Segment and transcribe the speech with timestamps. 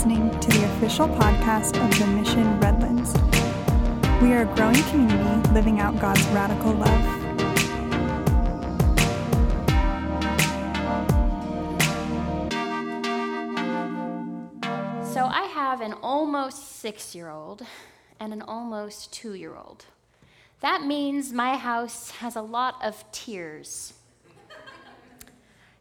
[0.00, 3.12] listening to the official podcast of the Mission Redlands.
[4.22, 7.04] We are a growing community living out God's radical love.
[15.12, 17.66] So I have an almost six year old
[18.18, 19.84] and an almost two year old.
[20.60, 23.92] That means my house has a lot of tears.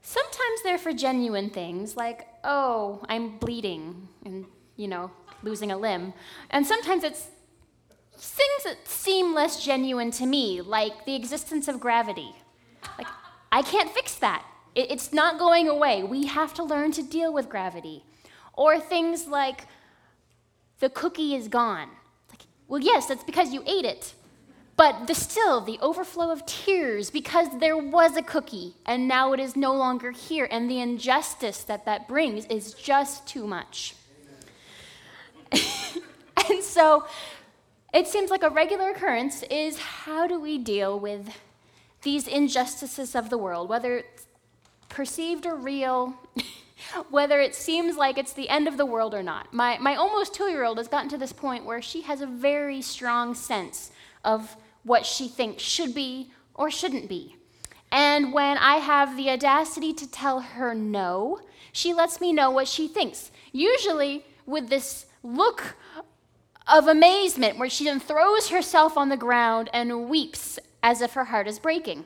[0.02, 5.11] Sometimes they're for genuine things, like, oh, I'm bleeding and, you know,
[5.43, 6.13] losing a limb.
[6.49, 7.27] And sometimes it's
[8.17, 12.34] things that seem less genuine to me, like the existence of gravity.
[12.98, 13.07] Like,
[13.52, 14.45] I can't fix that.
[14.75, 16.03] it's not going away.
[16.03, 18.03] We have to learn to deal with gravity.
[18.53, 19.65] Or things like,
[20.79, 21.90] the cookie is gone.
[22.29, 24.13] Like, well, yes, that's because you ate it.
[24.80, 29.40] But the, still, the overflow of tears because there was a cookie and now it
[29.41, 33.94] is no longer here, and the injustice that that brings is just too much.
[35.52, 37.05] and so
[37.94, 41.27] it seems like a regular occurrence is how do we deal with
[42.04, 44.27] these injustices of the world, whether it's
[44.88, 46.14] perceived or real,
[47.10, 49.54] whether it seems like it's the end of the world or not.
[49.54, 52.27] My, my almost two year old has gotten to this point where she has a
[52.27, 53.91] very strong sense
[54.24, 54.55] of
[54.90, 57.35] what she thinks should be or shouldn't be.
[57.91, 62.68] And when I have the audacity to tell her no, she lets me know what
[62.68, 63.29] she thinks.
[63.51, 65.75] Usually with this look
[66.68, 71.25] of amazement where she then throws herself on the ground and weeps as if her
[71.25, 72.03] heart is breaking.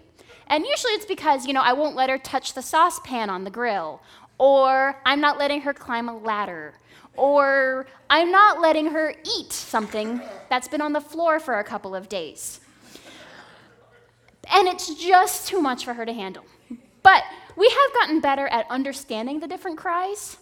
[0.48, 3.50] And usually it's because, you know, I won't let her touch the saucepan on the
[3.50, 4.02] grill,
[4.38, 6.74] or I'm not letting her climb a ladder,
[7.16, 11.96] or I'm not letting her eat something that's been on the floor for a couple
[11.96, 12.60] of days.
[14.52, 16.46] And it's just too much for her to handle.
[17.02, 17.24] But
[17.56, 20.38] we have gotten better at understanding the different cries.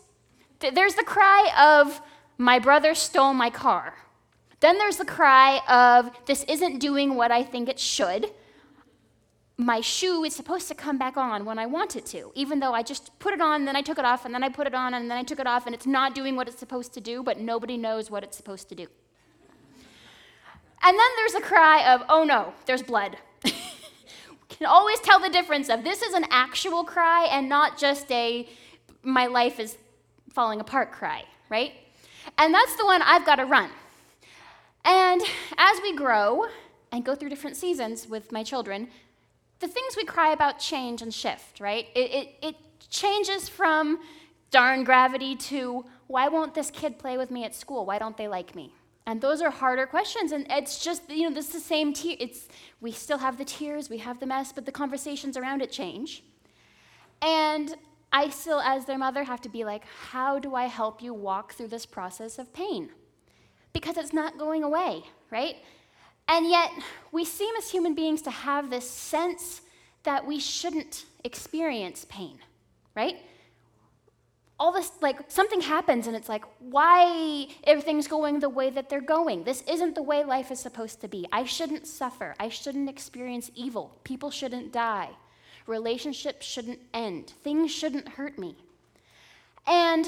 [0.60, 2.02] There's the cry of,
[2.38, 3.96] my brother stole my car.
[4.60, 8.32] Then there's the cry of, this isn't doing what I think it should.
[9.58, 12.74] My shoe is supposed to come back on when I want it to, even though
[12.74, 14.74] I just put it on, then I took it off, and then I put it
[14.74, 17.02] on, and then I took it off, and it's not doing what it's supposed to
[17.02, 18.88] do, but nobody knows what it's supposed to do.
[20.84, 23.18] And then there's the cry of, oh no, there's blood
[24.58, 28.48] can always tell the difference of this is an actual cry and not just a
[29.04, 29.78] my life is
[30.32, 31.74] falling apart cry, right?
[32.38, 33.70] And that's the one I've got to run.
[34.86, 35.22] And
[35.58, 36.46] as we grow
[36.92, 38.90] and go through different seasons with my children,
[39.60, 41.88] the things we cry about change and shift, right?
[41.96, 42.56] It, it, it
[42.90, 44.00] changes from
[44.50, 47.86] darn gravity to why won't this kid play with me at school?
[47.86, 48.74] Why don't they like me?
[49.06, 50.32] And those are harder questions.
[50.32, 51.94] And it's just, you know, this is the same.
[52.20, 52.48] It's,
[52.80, 56.24] we still have the tears, we have the mess, but the conversations around it change.
[57.22, 57.76] And
[58.12, 61.54] I still, as their mother, have to be like, how do I help you walk
[61.54, 62.90] through this process of pain?
[63.74, 65.56] Because it's not going away, right?
[66.28, 66.72] And yet,
[67.12, 69.62] we seem as human beings to have this sense
[70.04, 72.40] that we shouldn't experience pain,
[72.96, 73.18] right?
[74.62, 79.02] All this, like, something happens and it's like, why everything's going the way that they're
[79.02, 79.44] going?
[79.44, 81.28] This isn't the way life is supposed to be.
[81.32, 82.36] I shouldn't suffer.
[82.40, 83.98] I shouldn't experience evil.
[84.04, 85.10] People shouldn't die.
[85.66, 87.32] Relationships shouldn't end.
[87.44, 88.56] Things shouldn't hurt me.
[89.66, 90.08] And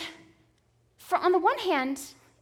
[1.00, 2.00] for, on the one hand,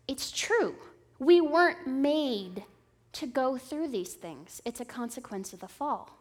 [0.10, 0.76] it's true.
[1.18, 2.66] We weren't made
[3.14, 6.18] to go through these things, it's a consequence of the fall.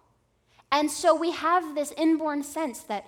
[0.71, 3.07] And so we have this inborn sense that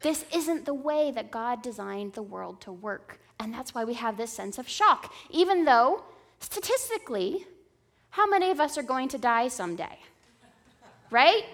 [0.00, 3.18] this isn't the way that God designed the world to work.
[3.40, 6.04] And that's why we have this sense of shock, even though
[6.40, 7.46] statistically,
[8.10, 9.98] how many of us are going to die someday?
[11.10, 11.44] Right?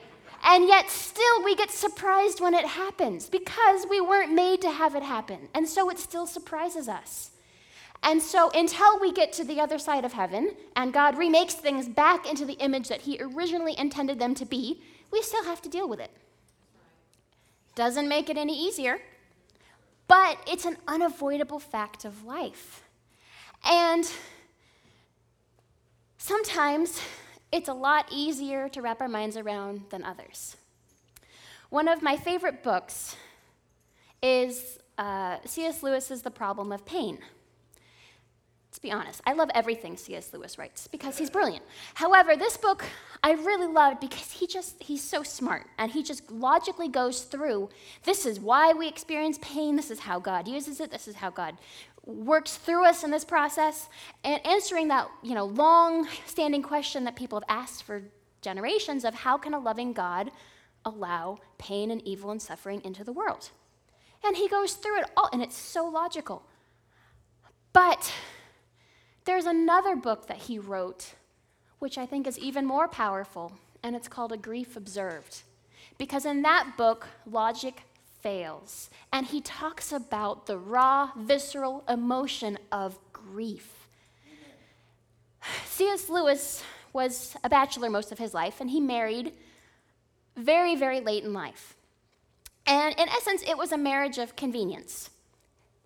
[0.46, 4.94] And yet, still, we get surprised when it happens because we weren't made to have
[4.94, 5.48] it happen.
[5.54, 7.30] And so it still surprises us.
[8.02, 11.88] And so, until we get to the other side of heaven and God remakes things
[11.88, 15.70] back into the image that He originally intended them to be, we still have to
[15.70, 16.10] deal with it.
[17.74, 19.00] Doesn't make it any easier,
[20.06, 22.82] but it's an unavoidable fact of life.
[23.64, 24.10] And
[26.18, 27.00] sometimes
[27.50, 30.56] it's a lot easier to wrap our minds around than others.
[31.70, 33.16] One of my favorite books
[34.22, 35.82] is uh, C.S.
[35.82, 37.18] Lewis's The Problem of Pain.
[38.84, 40.30] Be honest, I love everything C.S.
[40.34, 41.64] Lewis writes because he's brilliant.
[41.94, 42.84] However, this book
[43.22, 47.70] I really loved because he just, he's so smart and he just logically goes through
[48.02, 51.30] this is why we experience pain, this is how God uses it, this is how
[51.30, 51.56] God
[52.04, 53.88] works through us in this process,
[54.22, 58.02] and answering that, you know, long standing question that people have asked for
[58.42, 60.30] generations of how can a loving God
[60.84, 63.48] allow pain and evil and suffering into the world?
[64.22, 66.42] And he goes through it all, and it's so logical.
[67.72, 68.12] But
[69.24, 71.14] there's another book that he wrote,
[71.78, 75.42] which I think is even more powerful, and it's called A Grief Observed.
[75.98, 77.82] Because in that book, logic
[78.20, 83.88] fails, and he talks about the raw, visceral emotion of grief.
[85.66, 86.08] C.S.
[86.08, 86.62] Lewis
[86.92, 89.32] was a bachelor most of his life, and he married
[90.36, 91.76] very, very late in life.
[92.66, 95.10] And in essence, it was a marriage of convenience.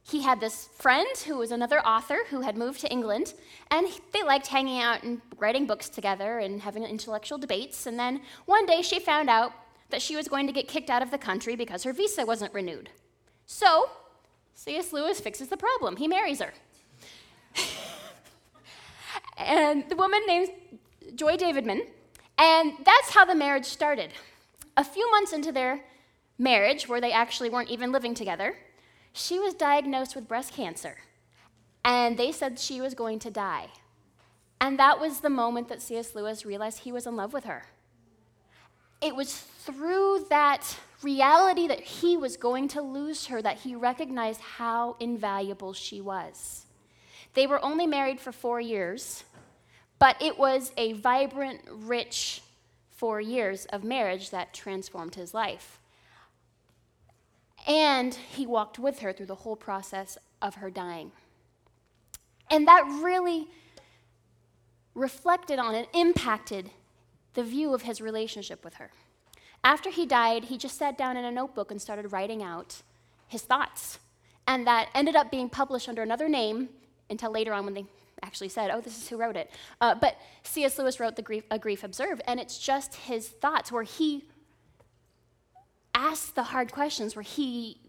[0.08, 3.34] He had this friend who was another author who had moved to England,
[3.70, 7.87] and they liked hanging out and writing books together and having intellectual debates.
[7.87, 9.52] And then one day she found out
[9.90, 12.55] that she was going to get kicked out of the country because her visa wasn't
[12.55, 12.88] renewed.
[13.44, 13.90] So,
[14.55, 14.94] C.S.
[14.94, 15.96] Lewis fixes the problem.
[15.96, 16.55] He marries her.
[19.37, 20.49] and the woman named
[21.16, 21.82] Joy Davidman,
[22.38, 24.12] and that's how the marriage started.
[24.75, 25.84] A few months into their
[26.38, 28.56] marriage, where they actually weren't even living together,
[29.19, 30.97] she was diagnosed with breast cancer.
[31.85, 33.69] And they said she was going to die.
[34.61, 36.15] And that was the moment that C.S.
[36.15, 37.65] Lewis realized he was in love with her.
[39.00, 44.41] It was through that reality that he was going to lose her that he recognized
[44.41, 46.67] how invaluable she was.
[47.35, 49.23] They were only married for four years,
[49.99, 52.43] but it was a vibrant, rich
[52.91, 55.77] four years of marriage that transformed his life.
[57.69, 61.12] And he walked with her through the whole process of her dying.
[62.50, 63.47] And that really
[64.94, 66.70] reflected on and impacted
[67.35, 68.91] the view of his relationship with her.
[69.62, 72.82] After he died, he just sat down in a notebook and started writing out
[73.29, 73.99] his thoughts.
[74.47, 76.70] And that ended up being published under another name
[77.11, 77.85] until later on when they
[78.23, 79.50] actually said, oh, this is who wrote it.
[79.81, 80.79] Uh, but C.S.
[80.79, 84.25] Lewis wrote the grief, A Grief Observed, and it's just his thoughts where he
[85.98, 87.80] asks the hard questions, where he,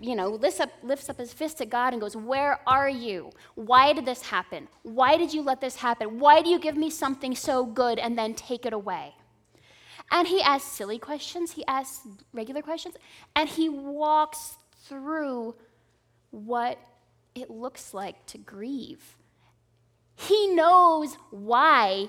[0.00, 3.30] you know, lifts up, lifts up his fist at God and goes, Where are you?
[3.54, 4.68] Why did this happen?
[4.82, 6.18] Why did you let this happen?
[6.20, 9.14] Why do you give me something so good and then take it away?
[10.10, 12.94] And he asks silly questions, he asks regular questions,
[13.36, 14.56] and he walks
[14.88, 15.54] through
[16.30, 16.78] what
[17.34, 19.16] it looks like to grieve
[20.18, 22.08] he knows why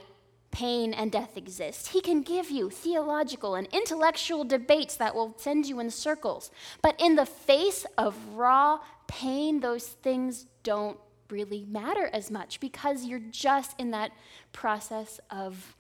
[0.52, 1.90] pain and death exist.
[1.90, 6.52] He can give you theological and intellectual debates that will send you in circles.
[6.82, 11.00] But in the face of raw pain, those things don't
[11.30, 14.12] really matter as much because you're just in that
[14.52, 15.76] process of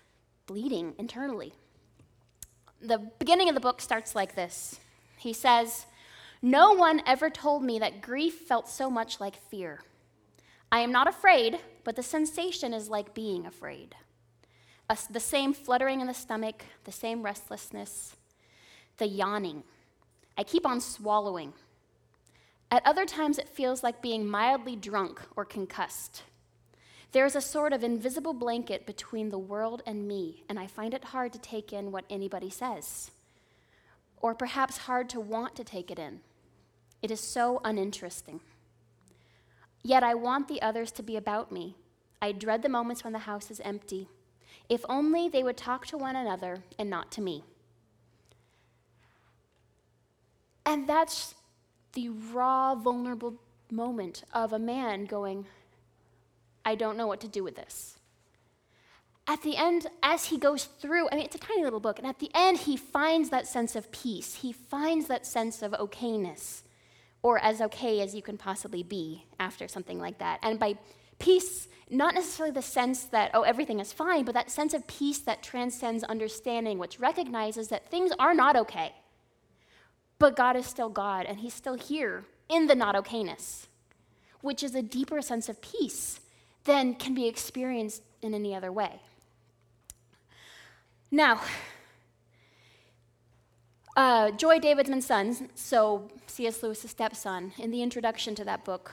[0.45, 1.53] bleeding internally.
[2.81, 4.79] The beginning of the book starts like this
[5.17, 5.85] He says,
[6.41, 9.81] No one ever told me that grief felt so much like fear.
[10.71, 13.95] I am not afraid, but the sensation is like being afraid.
[14.89, 18.15] A, the same fluttering in the stomach, the same restlessness,
[18.97, 19.63] the yawning.
[20.37, 21.53] I keep on swallowing.
[22.71, 26.23] At other times, it feels like being mildly drunk or concussed.
[27.11, 30.93] There is a sort of invisible blanket between the world and me, and I find
[30.93, 33.09] it hard to take in what anybody says,
[34.21, 36.19] or perhaps hard to want to take it in.
[37.01, 38.41] It is so uninteresting.
[39.81, 41.75] Yet I want the others to be about me.
[42.21, 44.09] I dread the moments when the house is empty.
[44.69, 47.43] If only they would talk to one another and not to me.
[50.65, 51.33] And that's
[51.93, 53.35] the raw, vulnerable
[53.71, 55.47] moment of a man going,
[56.63, 57.97] I don't know what to do with this.
[59.27, 62.07] At the end, as he goes through, I mean, it's a tiny little book, and
[62.07, 64.35] at the end, he finds that sense of peace.
[64.35, 66.61] He finds that sense of okayness
[67.21, 70.39] or as okay as you can possibly be after something like that.
[70.41, 70.77] And by
[71.19, 75.19] peace, not necessarily the sense that, oh, everything is fine, but that sense of peace
[75.19, 78.93] that transcends understanding, which recognizes that things are not okay.
[80.17, 83.67] But God is still God, and He's still here in the not okayness,
[84.41, 86.19] which is a deeper sense of peace
[86.65, 89.01] than can be experienced in any other way.
[91.11, 91.41] Now,
[93.95, 96.61] uh, Joy Davidson's son, so C.S.
[96.61, 98.91] Lewis's stepson, in the introduction to that book,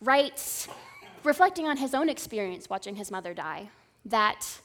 [0.00, 0.68] writes,
[1.26, 3.68] reflecting on his own experience watching his mother die,
[4.04, 4.60] that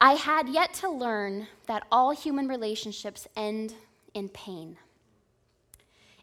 [0.00, 3.74] I had yet to learn that all human relationships end
[4.14, 4.78] in pain.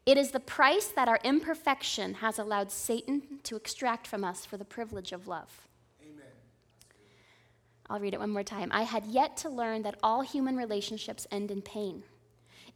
[0.05, 4.57] It is the price that our imperfection has allowed Satan to extract from us for
[4.57, 5.49] the privilege of love.
[6.01, 6.25] Amen.
[7.89, 8.69] I'll read it one more time.
[8.73, 12.03] I had yet to learn that all human relationships end in pain.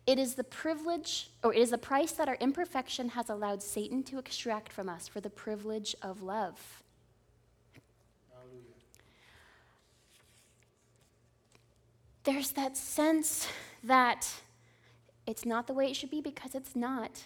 [0.08, 4.04] It is the privilege, or it is the price that our imperfection has allowed Satan
[4.04, 6.82] to extract from us for the privilege of love.
[8.34, 8.62] Hallelujah.
[12.24, 13.50] There's that sense
[13.84, 14.32] that
[15.26, 17.26] it's not the way it should be because it's not,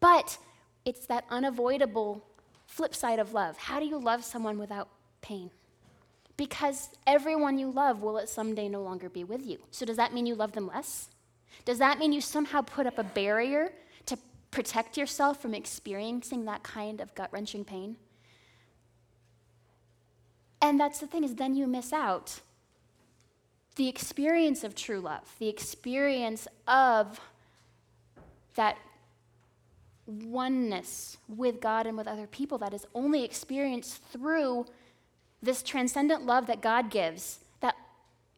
[0.00, 0.38] but
[0.86, 2.24] it's that unavoidable
[2.66, 3.58] flip side of love.
[3.58, 4.88] How do you love someone without
[5.20, 5.50] pain?
[6.38, 9.58] Because everyone you love will at someday no longer be with you.
[9.70, 11.10] So, does that mean you love them less?
[11.64, 13.72] Does that mean you somehow put up a barrier
[14.06, 14.18] to
[14.50, 17.96] protect yourself from experiencing that kind of gut wrenching pain?
[20.60, 22.40] And that's the thing is then you miss out
[23.76, 27.20] the experience of true love, the experience of
[28.54, 28.76] that
[30.06, 34.66] oneness with God and with other people that is only experienced through
[35.42, 37.40] this transcendent love that God gives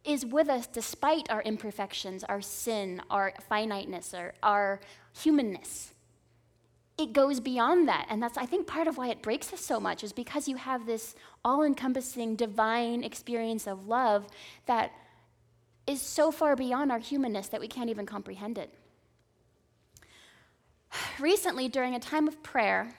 [0.04, 4.80] is with us despite our imperfections, our sin, our finiteness, our, our
[5.12, 5.92] humanness.
[6.96, 8.06] It goes beyond that.
[8.08, 10.56] And that's, I think, part of why it breaks us so much is because you
[10.56, 14.26] have this all encompassing divine experience of love
[14.66, 14.92] that
[15.86, 18.72] is so far beyond our humanness that we can't even comprehend it.
[21.18, 22.94] Recently, during a time of prayer,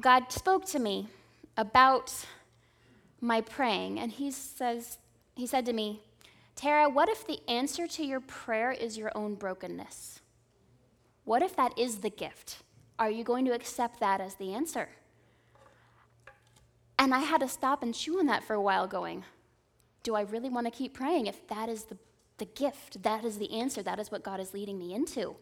[0.00, 1.08] God spoke to me
[1.56, 2.12] about
[3.20, 4.98] my praying, and He says,
[5.34, 6.02] He said to me,
[6.54, 10.20] Tara, what if the answer to your prayer is your own brokenness?
[11.24, 12.58] What if that is the gift?
[12.98, 14.88] Are you going to accept that as the answer?
[16.98, 19.24] And I had to stop and chew on that for a while, going,
[20.02, 21.96] do I really want to keep praying if that is the,
[22.38, 23.02] the gift?
[23.02, 23.82] That is the answer.
[23.82, 25.36] That is what God is leading me into.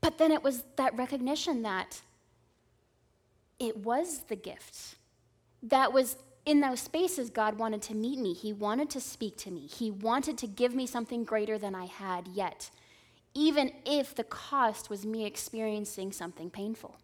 [0.00, 2.02] But then it was that recognition that
[3.58, 4.96] it was the gift.
[5.62, 6.16] That was
[6.46, 8.32] in those spaces, God wanted to meet me.
[8.32, 9.66] He wanted to speak to me.
[9.66, 12.70] He wanted to give me something greater than I had yet,
[13.34, 16.96] even if the cost was me experiencing something painful.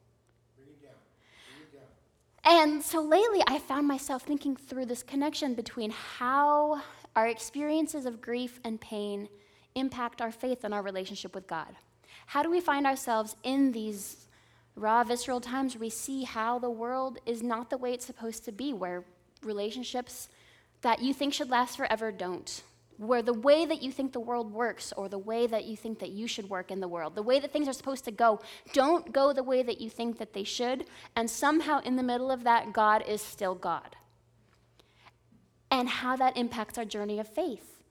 [2.45, 6.83] And so lately, I found myself thinking through this connection between how
[7.15, 9.29] our experiences of grief and pain
[9.75, 11.69] impact our faith and our relationship with God.
[12.27, 14.29] How do we find ourselves in these
[14.75, 18.45] raw, visceral times where we see how the world is not the way it's supposed
[18.45, 19.05] to be, where
[19.45, 20.29] relationships
[20.83, 22.63] that you think should last forever don't?
[23.03, 25.99] where the way that you think the world works or the way that you think
[25.99, 28.41] that you should work in the world, the way that things are supposed to go,
[28.73, 30.85] don't go the way that you think that they should.
[31.17, 33.97] And somehow in the middle of that, God is still God.
[35.71, 37.83] And how that impacts our journey of faith.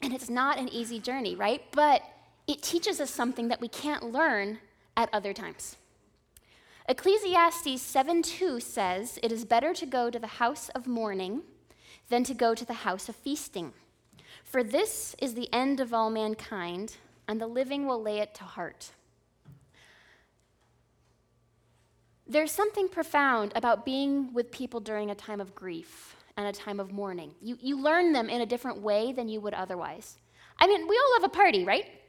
[0.00, 1.62] And it's not an easy journey, right?
[1.70, 2.02] But
[2.48, 4.58] it teaches us something that we can't learn
[4.96, 5.76] at other times.
[6.88, 11.42] Ecclesiastes 7:2 says, "It is better to go to the house of mourning
[12.08, 13.72] than to go to the house of feasting."
[14.42, 16.96] For this is the end of all mankind,
[17.28, 18.90] and the living will lay it to heart.
[22.26, 26.80] There's something profound about being with people during a time of grief and a time
[26.80, 27.34] of mourning.
[27.40, 30.18] You, you learn them in a different way than you would otherwise.
[30.58, 32.01] I mean, we all love a party, right?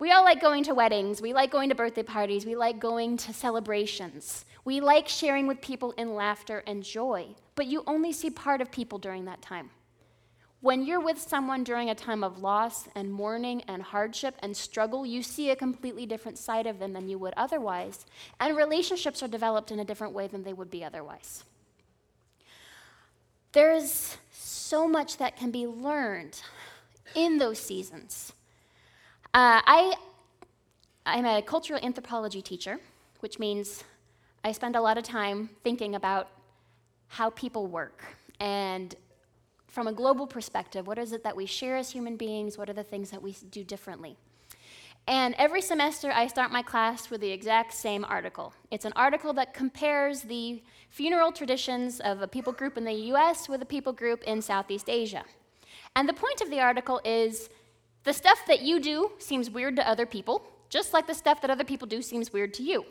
[0.00, 1.20] We all like going to weddings.
[1.20, 2.46] We like going to birthday parties.
[2.46, 4.46] We like going to celebrations.
[4.64, 7.34] We like sharing with people in laughter and joy.
[7.54, 9.68] But you only see part of people during that time.
[10.62, 15.04] When you're with someone during a time of loss and mourning and hardship and struggle,
[15.04, 18.06] you see a completely different side of them than you would otherwise.
[18.40, 21.44] And relationships are developed in a different way than they would be otherwise.
[23.52, 26.40] There's so much that can be learned
[27.14, 28.32] in those seasons.
[29.32, 29.94] Uh, I,
[31.06, 32.80] I'm a cultural anthropology teacher,
[33.20, 33.84] which means
[34.42, 36.28] I spend a lot of time thinking about
[37.06, 38.02] how people work
[38.40, 38.94] and
[39.68, 42.58] from a global perspective, what is it that we share as human beings?
[42.58, 44.16] What are the things that we do differently?
[45.06, 48.52] And every semester, I start my class with the exact same article.
[48.72, 53.48] It's an article that compares the funeral traditions of a people group in the US
[53.48, 55.22] with a people group in Southeast Asia.
[55.94, 57.48] And the point of the article is
[58.04, 61.50] the stuff that you do seems weird to other people, just like the stuff that
[61.50, 62.84] other people do seems weird to you.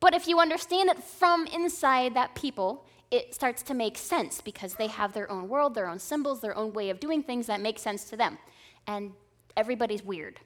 [0.00, 4.74] But if you understand it from inside that people, it starts to make sense because
[4.74, 7.60] they have their own world, their own symbols, their own way of doing things that
[7.60, 8.38] make sense to them.
[8.86, 9.12] And
[9.56, 10.40] everybody's weird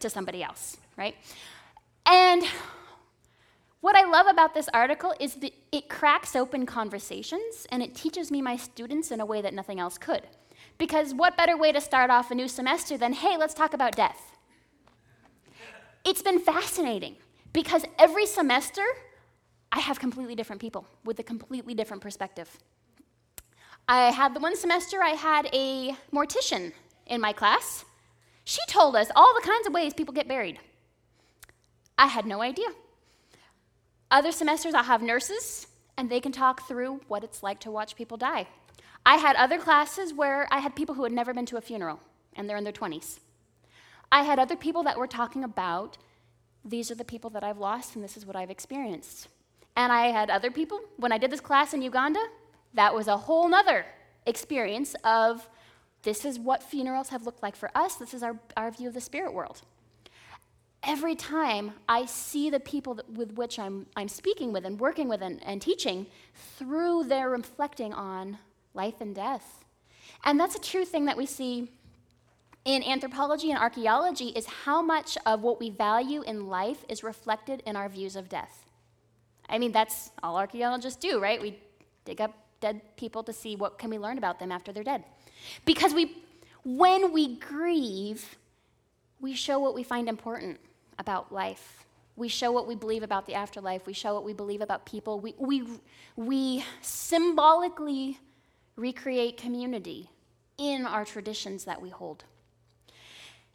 [0.00, 1.14] to somebody else, right?
[2.04, 2.42] And
[3.80, 8.30] what I love about this article is that it cracks open conversations and it teaches
[8.30, 10.22] me my students in a way that nothing else could.
[10.82, 13.94] Because what better way to start off a new semester than, hey, let's talk about
[13.94, 14.32] death?
[16.04, 17.14] It's been fascinating
[17.52, 18.82] because every semester
[19.70, 22.58] I have completely different people with a completely different perspective.
[23.86, 26.72] I had the one semester I had a mortician
[27.06, 27.84] in my class.
[28.42, 30.58] She told us all the kinds of ways people get buried.
[31.96, 32.70] I had no idea.
[34.10, 37.94] Other semesters I'll have nurses and they can talk through what it's like to watch
[37.94, 38.48] people die.
[39.04, 42.00] I had other classes where I had people who had never been to a funeral
[42.34, 43.18] and they're in their 20s.
[44.10, 45.98] I had other people that were talking about
[46.64, 49.28] these are the people that I've lost, and this is what I've experienced.
[49.74, 52.20] And I had other people, when I did this class in Uganda,
[52.74, 53.84] that was a whole nother
[54.26, 55.48] experience of
[56.02, 58.94] this is what funerals have looked like for us, this is our, our view of
[58.94, 59.62] the spirit world.
[60.84, 65.08] Every time I see the people that, with which I'm, I'm speaking with and working
[65.08, 68.38] with and, and teaching through their reflecting on
[68.74, 69.64] life and death.
[70.24, 71.70] And that's a true thing that we see
[72.64, 77.62] in anthropology and archaeology is how much of what we value in life is reflected
[77.66, 78.64] in our views of death.
[79.48, 81.40] I mean, that's all archaeologists do, right?
[81.40, 81.58] We
[82.04, 85.04] dig up dead people to see what can we learn about them after they're dead.
[85.64, 86.16] Because we
[86.64, 88.36] when we grieve,
[89.20, 90.60] we show what we find important
[90.98, 91.84] about life.
[92.14, 93.86] We show what we believe about the afterlife.
[93.86, 95.18] We show what we believe about people.
[95.18, 95.64] We, we,
[96.14, 98.18] we symbolically
[98.82, 100.10] recreate community
[100.58, 102.24] in our traditions that we hold.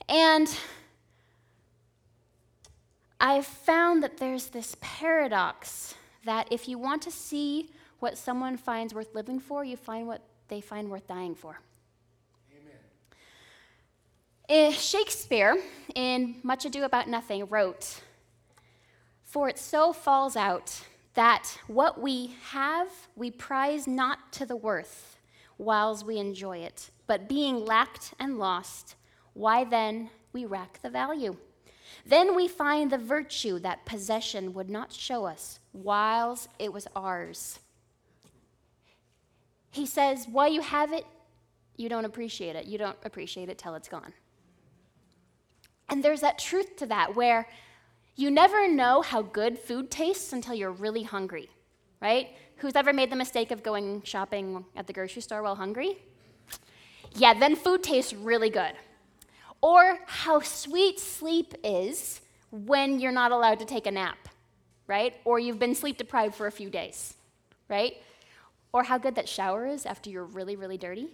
[0.08, 0.48] And
[3.20, 7.70] I've found that there's this paradox that if you want to see
[8.00, 11.60] what someone finds worth living for, you find what they find worth dying for.
[12.58, 12.80] Amen.
[14.48, 15.58] Eh, Shakespeare,
[15.94, 18.02] in Much Ado About Nothing, wrote,
[19.26, 20.84] For it so falls out
[21.16, 25.17] that what we have we prize not to the worth,
[25.58, 28.96] whiles we enjoy it, but being lacked and lost,
[29.34, 31.36] why then we rack the value.
[32.06, 37.60] Then we find the virtue that possession would not show us, whiles it was ours.
[39.72, 41.06] He says, while you have it,
[41.76, 42.66] you don't appreciate it.
[42.66, 44.14] You don't appreciate it till it's gone.
[45.90, 47.48] And there's that truth to that where
[48.16, 51.50] you never know how good food tastes until you're really hungry,
[52.02, 52.30] right?
[52.58, 55.98] Who's ever made the mistake of going shopping at the grocery store while hungry?
[57.14, 58.74] Yeah, then food tastes really good.
[59.62, 64.18] Or how sweet sleep is when you're not allowed to take a nap,
[64.88, 65.14] right?
[65.24, 67.14] Or you've been sleep deprived for a few days,
[67.70, 67.94] right?
[68.74, 71.10] Or how good that shower is after you're really, really dirty.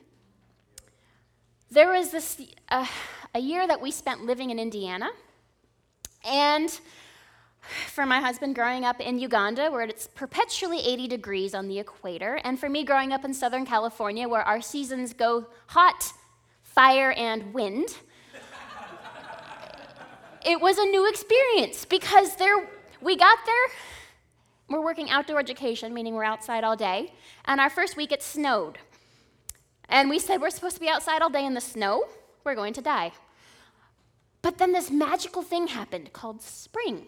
[1.71, 2.87] There was this, uh,
[3.35, 5.09] a year that we spent living in Indiana.
[6.23, 6.79] And
[7.87, 12.39] for my husband growing up in Uganda, where it's perpetually 80 degrees on the equator,
[12.43, 16.13] and for me growing up in Southern California, where our seasons go hot,
[16.63, 17.97] fire, and wind,
[20.45, 22.67] it was a new experience because there,
[23.01, 23.75] we got there,
[24.69, 27.13] we're working outdoor education, meaning we're outside all day,
[27.45, 28.79] and our first week it snowed.
[29.89, 32.05] And we said, We're supposed to be outside all day in the snow,
[32.43, 33.11] we're going to die.
[34.41, 37.07] But then this magical thing happened called spring.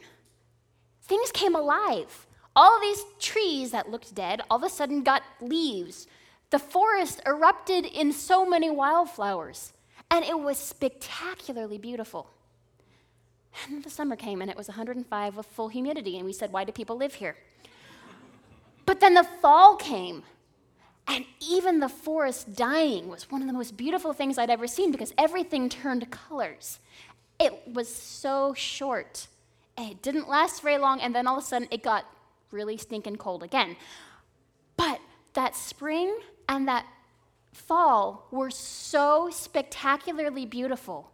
[1.05, 2.25] Things came alive.
[2.55, 6.07] All these trees that looked dead all of a sudden got leaves.
[6.49, 9.73] The forest erupted in so many wildflowers,
[10.09, 12.29] and it was spectacularly beautiful.
[13.67, 16.63] And the summer came, and it was 105 with full humidity, and we said, Why
[16.63, 17.35] do people live here?
[18.85, 20.23] But then the fall came,
[21.07, 24.91] and even the forest dying was one of the most beautiful things I'd ever seen
[24.91, 26.79] because everything turned colors.
[27.39, 29.27] It was so short.
[29.77, 32.05] It didn't last very long, and then all of a sudden it got
[32.51, 33.75] really stinking cold again.
[34.77, 34.99] But
[35.33, 36.85] that spring and that
[37.51, 41.11] fall were so spectacularly beautiful.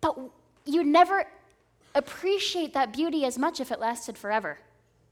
[0.00, 0.18] But
[0.64, 1.26] you never
[1.94, 4.58] appreciate that beauty as much if it lasted forever,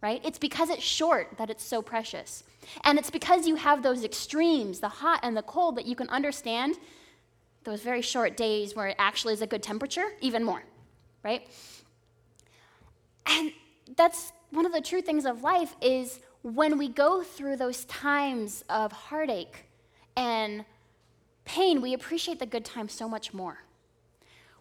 [0.03, 0.21] right?
[0.25, 2.45] It's because it's short that it's so precious.
[2.85, 6.09] And it's because you have those extremes, the hot and the cold, that you can
[6.11, 6.77] understand
[7.65, 10.63] those very short days where it actually is a good temperature, even more,
[11.23, 11.49] right?
[13.27, 13.53] And
[13.97, 18.65] that's one of the true things of life is when we go through those times
[18.69, 19.67] of heartache
[20.17, 20.65] and
[21.45, 23.59] pain, we appreciate the good times so much more.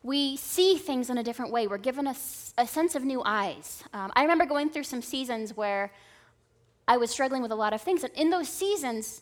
[0.02, 1.67] We see things in a different way.
[1.67, 2.15] We're given a,
[2.58, 3.84] a sense of new eyes.
[3.93, 5.91] Um, I remember going through some seasons where
[6.88, 8.04] I was struggling with a lot of things.
[8.04, 9.21] And in those seasons,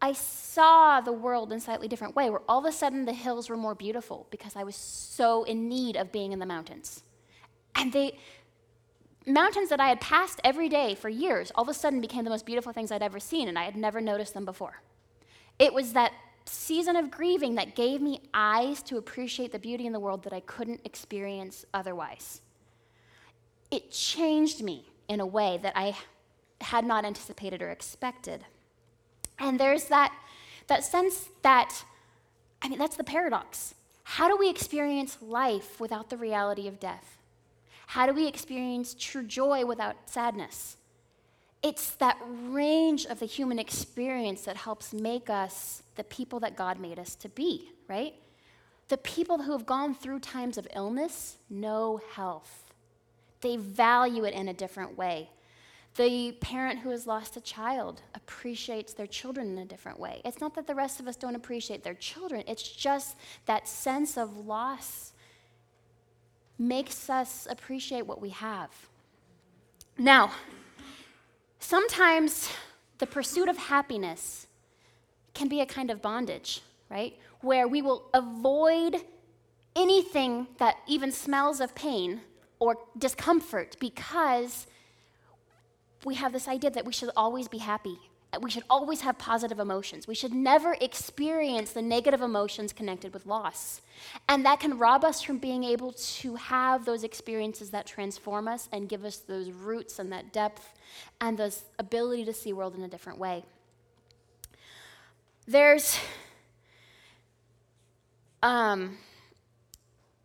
[0.00, 3.12] I saw the world in a slightly different way, where all of a sudden the
[3.12, 7.02] hills were more beautiful because I was so in need of being in the mountains.
[7.74, 8.18] And they,
[9.26, 12.30] mountains that I had passed every day for years, all of a sudden became the
[12.30, 14.80] most beautiful things I'd ever seen, and I had never noticed them before.
[15.58, 16.12] It was that
[16.46, 20.32] season of grieving that gave me eyes to appreciate the beauty in the world that
[20.32, 22.40] I couldn't experience otherwise.
[23.70, 25.96] It changed me in a way that I
[26.60, 28.44] had not anticipated or expected.
[29.38, 30.12] And there's that,
[30.66, 31.84] that sense that,
[32.62, 33.74] I mean, that's the paradox.
[34.02, 37.16] How do we experience life without the reality of death?
[37.90, 40.76] How do we experience true joy without sadness?
[41.60, 46.78] It's that range of the human experience that helps make us the people that God
[46.78, 48.14] made us to be, right?
[48.86, 52.72] The people who have gone through times of illness know health.
[53.40, 55.28] They value it in a different way.
[55.96, 60.22] The parent who has lost a child appreciates their children in a different way.
[60.24, 64.16] It's not that the rest of us don't appreciate their children, it's just that sense
[64.16, 65.12] of loss
[66.60, 68.70] makes us appreciate what we have.
[69.96, 70.30] Now,
[71.58, 72.50] sometimes
[72.98, 74.46] the pursuit of happiness
[75.32, 77.18] can be a kind of bondage, right?
[77.40, 78.96] Where we will avoid
[79.74, 82.20] anything that even smells of pain
[82.58, 84.66] or discomfort because
[86.04, 87.98] we have this idea that we should always be happy.
[88.40, 90.06] We should always have positive emotions.
[90.06, 93.80] We should never experience the negative emotions connected with loss.
[94.28, 98.68] And that can rob us from being able to have those experiences that transform us
[98.70, 100.74] and give us those roots and that depth
[101.20, 103.44] and this ability to see world in a different way.
[105.48, 105.98] There's
[108.42, 108.96] um,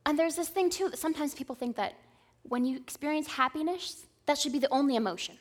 [0.05, 1.95] and there's this thing too that sometimes people think that
[2.43, 5.37] when you experience happiness, that should be the only emotion.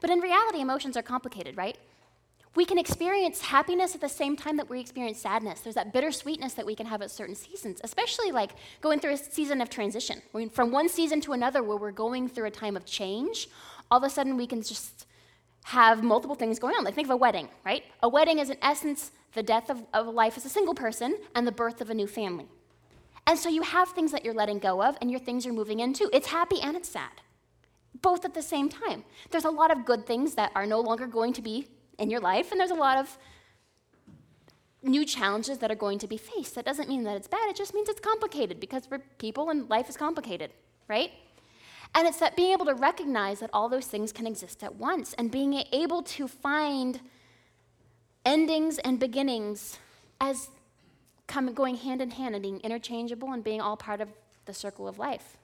[0.00, 1.78] But in reality, emotions are complicated, right?
[2.54, 5.60] We can experience happiness at the same time that we experience sadness.
[5.60, 9.16] There's that bittersweetness that we can have at certain seasons, especially like going through a
[9.16, 10.20] season of transition.
[10.52, 13.48] From one season to another, where we're going through a time of change,
[13.90, 15.06] all of a sudden we can just
[15.64, 16.84] have multiple things going on.
[16.84, 17.84] Like think of a wedding, right?
[18.02, 21.46] A wedding is in essence the death of, of life as a single person and
[21.46, 22.46] the birth of a new family.
[23.26, 25.80] And so you have things that you're letting go of and your things you're moving
[25.80, 26.10] into.
[26.12, 27.22] It's happy and it's sad,
[28.02, 29.04] both at the same time.
[29.30, 32.20] There's a lot of good things that are no longer going to be in your
[32.20, 33.18] life, and there's a lot of
[34.82, 36.54] new challenges that are going to be faced.
[36.54, 39.68] That doesn't mean that it's bad, it just means it's complicated because we're people and
[39.70, 40.50] life is complicated,
[40.88, 41.10] right?
[41.94, 45.12] And it's that being able to recognize that all those things can exist at once
[45.14, 47.00] and being able to find
[48.24, 49.78] endings and beginnings
[50.20, 50.48] as
[51.26, 54.08] come, going hand in hand and being interchangeable and being all part of
[54.46, 55.36] the circle of life.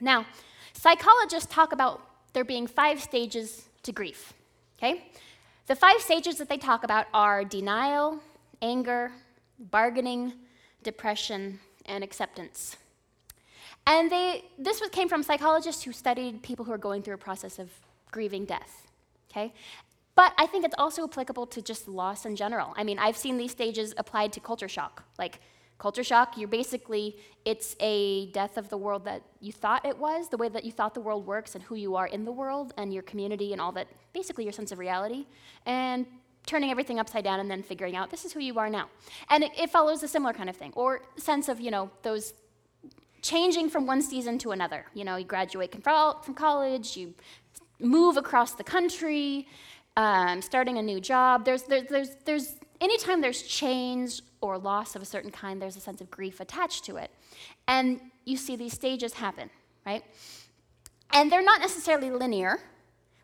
[0.00, 0.26] Now,
[0.72, 4.32] psychologists talk about there being five stages to grief.
[4.78, 5.10] Okay?
[5.68, 8.20] The five stages that they talk about are denial,
[8.62, 9.12] anger,
[9.58, 10.32] bargaining,
[10.82, 12.78] depression, and acceptance.
[13.86, 17.58] And they, this came from psychologists who studied people who are going through a process
[17.58, 17.70] of
[18.10, 18.86] grieving death.
[19.30, 19.52] Okay?
[20.14, 22.72] But I think it's also applicable to just loss in general.
[22.74, 25.04] I mean, I've seen these stages applied to culture shock.
[25.18, 25.38] Like,
[25.78, 30.28] culture shock, you're basically, it's a death of the world that you thought it was,
[30.28, 32.74] the way that you thought the world works and who you are in the world
[32.76, 35.26] and your community and all that, basically your sense of reality,
[35.66, 36.04] and
[36.46, 38.88] turning everything upside down and then figuring out this is who you are now.
[39.30, 42.34] And it, it follows a similar kind of thing, or sense of, you know, those
[43.22, 44.86] changing from one season to another.
[44.94, 47.14] You know, you graduate from college, you
[47.78, 49.46] move across the country,
[49.96, 51.44] um, starting a new job.
[51.44, 55.80] There's, there, there's, there's, anytime there's change or loss of a certain kind, there's a
[55.80, 57.10] sense of grief attached to it.
[57.66, 59.50] And you see these stages happen,
[59.84, 60.04] right?
[61.12, 62.60] And they're not necessarily linear.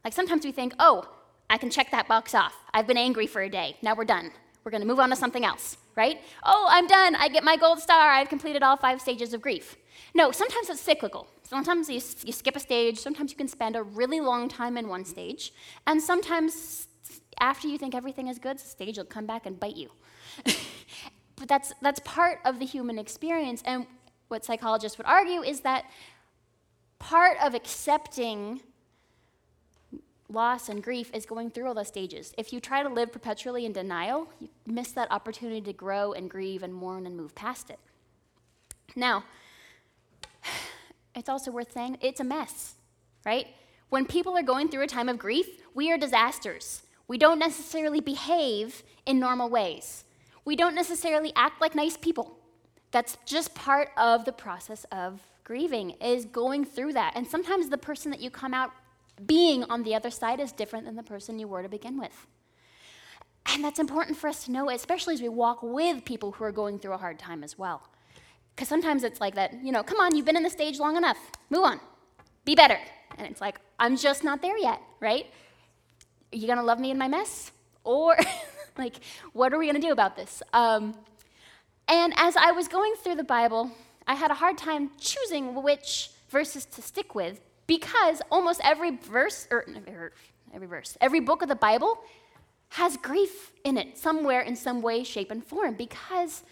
[0.04, 1.08] Like sometimes we think, oh,
[1.50, 2.54] I can check that box off.
[2.72, 3.76] I've been angry for a day.
[3.82, 4.30] Now we're done.
[4.64, 6.20] We're going to move on to something else, right?
[6.42, 7.14] Oh, I'm done.
[7.16, 8.10] I get my gold star.
[8.10, 9.76] I've completed all five stages of grief.
[10.14, 11.28] No, sometimes it's cyclical.
[11.42, 14.88] Sometimes you, you skip a stage, sometimes you can spend a really long time in
[14.88, 15.52] one stage,
[15.86, 16.88] and sometimes
[17.40, 19.90] after you think everything is good, the stage will come back and bite you.
[20.44, 23.86] but that's, that's part of the human experience, and
[24.28, 25.84] what psychologists would argue is that
[26.98, 28.60] part of accepting
[30.28, 32.34] loss and grief is going through all those stages.
[32.38, 36.30] If you try to live perpetually in denial, you miss that opportunity to grow and
[36.30, 37.78] grieve and mourn and move past it.
[38.96, 39.24] Now,
[41.14, 42.74] it's also worth saying it's a mess,
[43.24, 43.48] right?
[43.88, 46.83] When people are going through a time of grief, we are disasters.
[47.06, 50.04] We don't necessarily behave in normal ways.
[50.44, 52.38] We don't necessarily act like nice people.
[52.90, 57.12] That's just part of the process of grieving is going through that.
[57.16, 58.70] And sometimes the person that you come out
[59.26, 62.26] being on the other side is different than the person you were to begin with.
[63.46, 66.52] And that's important for us to know, especially as we walk with people who are
[66.52, 67.82] going through a hard time as well.
[68.54, 70.96] Because sometimes it's like that, you know, come on, you've been in the stage long
[70.96, 71.18] enough,
[71.50, 71.80] move on,
[72.44, 72.78] be better.
[73.18, 75.26] And it's like, I'm just not there yet, right?
[76.34, 77.52] Are you gonna love me in my mess?
[77.84, 78.16] Or,
[78.78, 78.96] like,
[79.34, 80.42] what are we gonna do about this?
[80.52, 80.96] Um,
[81.86, 83.70] and as I was going through the Bible,
[84.08, 89.46] I had a hard time choosing which verses to stick with because almost every verse,
[89.52, 89.64] or
[90.52, 92.00] every verse, every book of the Bible
[92.70, 96.42] has grief in it somewhere in some way, shape, and form because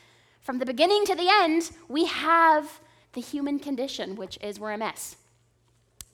[0.43, 2.81] from the beginning to the end, we have
[3.15, 5.17] the human condition, which is we're a mess.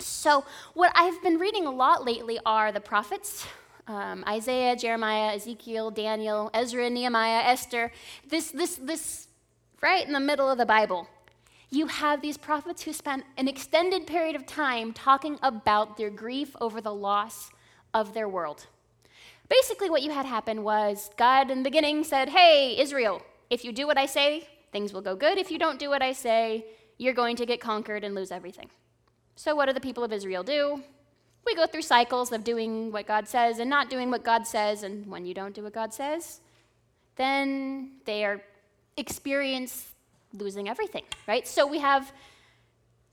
[0.01, 3.47] So, what I've been reading a lot lately are the prophets
[3.89, 7.91] um, Isaiah, Jeremiah, Ezekiel, Daniel, Ezra, Nehemiah, Esther.
[8.29, 9.29] This, this, this,
[9.81, 11.09] right in the middle of the Bible.
[11.71, 16.55] you have these prophets who spent an extended period of time talking about their grief
[16.61, 17.51] over the loss
[17.93, 18.67] of their world.
[19.49, 23.73] Basically, what you had happen was God in the beginning said, Hey, Israel, if you
[23.73, 25.39] do what I say, things will go good.
[25.39, 26.67] If you don't do what I say,
[26.99, 28.69] you're going to get conquered and lose everything.
[29.39, 30.83] So, what do the people of Israel do?
[31.47, 34.83] We go through cycles of doing what God says and not doing what God says,
[34.83, 36.41] and when you don't do what God says,
[37.15, 38.43] then they are
[38.97, 39.93] experience
[40.33, 41.47] losing everything, right?
[41.47, 42.13] So we have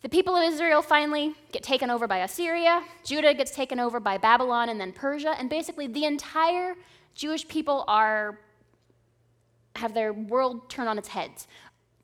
[0.02, 4.18] the people of Israel finally get taken over by Assyria, Judah gets taken over by
[4.18, 6.74] Babylon and then Persia, and basically the entire
[7.14, 8.40] Jewish people are
[9.76, 11.48] have their world turned on its heads.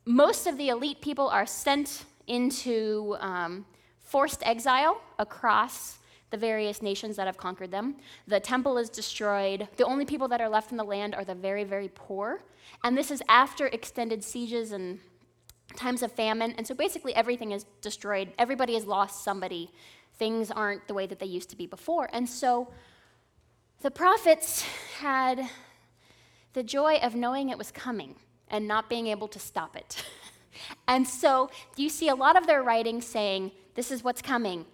[0.06, 3.66] Most of the elite people are sent into um,
[4.12, 6.00] forced exile across
[6.32, 7.96] the various nations that have conquered them.
[8.28, 9.70] The temple is destroyed.
[9.78, 12.42] The only people that are left in the land are the very, very poor.
[12.84, 15.00] And this is after extended sieges and
[15.78, 16.54] times of famine.
[16.58, 18.34] And so basically, everything is destroyed.
[18.38, 19.72] Everybody has lost somebody.
[20.16, 22.10] Things aren't the way that they used to be before.
[22.12, 22.70] And so
[23.82, 24.64] the prophets
[25.00, 25.50] had
[26.52, 28.16] the joy of knowing it was coming
[28.50, 30.04] and not being able to stop it.
[30.88, 34.66] and so you see a lot of their writing saying, This is what's coming.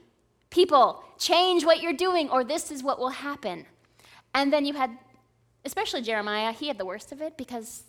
[0.49, 3.65] People, change what you're doing, or this is what will happen.
[4.33, 4.97] And then you had,
[5.65, 7.83] especially Jeremiah, he had the worst of it because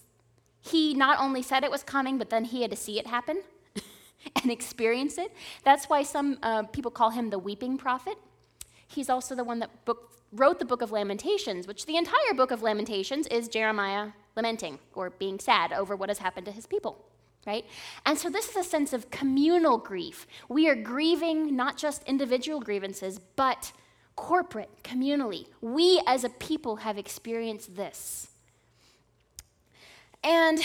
[0.60, 3.42] he not only said it was coming, but then he had to see it happen
[4.42, 5.32] and experience it.
[5.64, 8.18] That's why some uh, people call him the weeping prophet.
[8.86, 12.50] He's also the one that book, wrote the book of Lamentations, which the entire book
[12.50, 17.04] of Lamentations is Jeremiah lamenting or being sad over what has happened to his people.
[17.46, 17.64] Right?
[18.04, 20.26] And so, this is a sense of communal grief.
[20.48, 23.72] We are grieving not just individual grievances, but
[24.16, 25.46] corporate, communally.
[25.60, 28.28] We as a people have experienced this.
[30.24, 30.58] And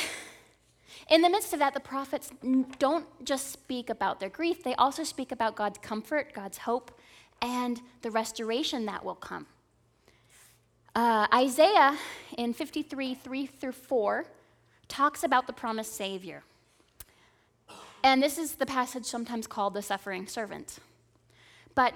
[1.09, 2.31] in the midst of that, the prophets
[2.79, 6.99] don't just speak about their grief, they also speak about God's comfort, God's hope,
[7.41, 9.45] and the restoration that will come.
[10.95, 11.97] Uh, Isaiah
[12.38, 14.25] in 53, 3 through 4,
[14.88, 16.43] talks about the promised Savior.
[18.03, 20.79] And this is the passage sometimes called the suffering servant.
[21.73, 21.93] But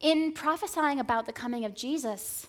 [0.00, 2.46] in prophesying about the coming of Jesus,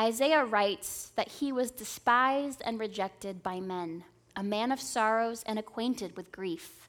[0.00, 4.04] Isaiah writes that he was despised and rejected by men,
[4.36, 6.88] a man of sorrows and acquainted with grief.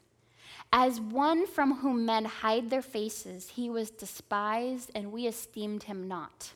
[0.72, 6.08] As one from whom men hide their faces, he was despised, and we esteemed him
[6.08, 6.52] not.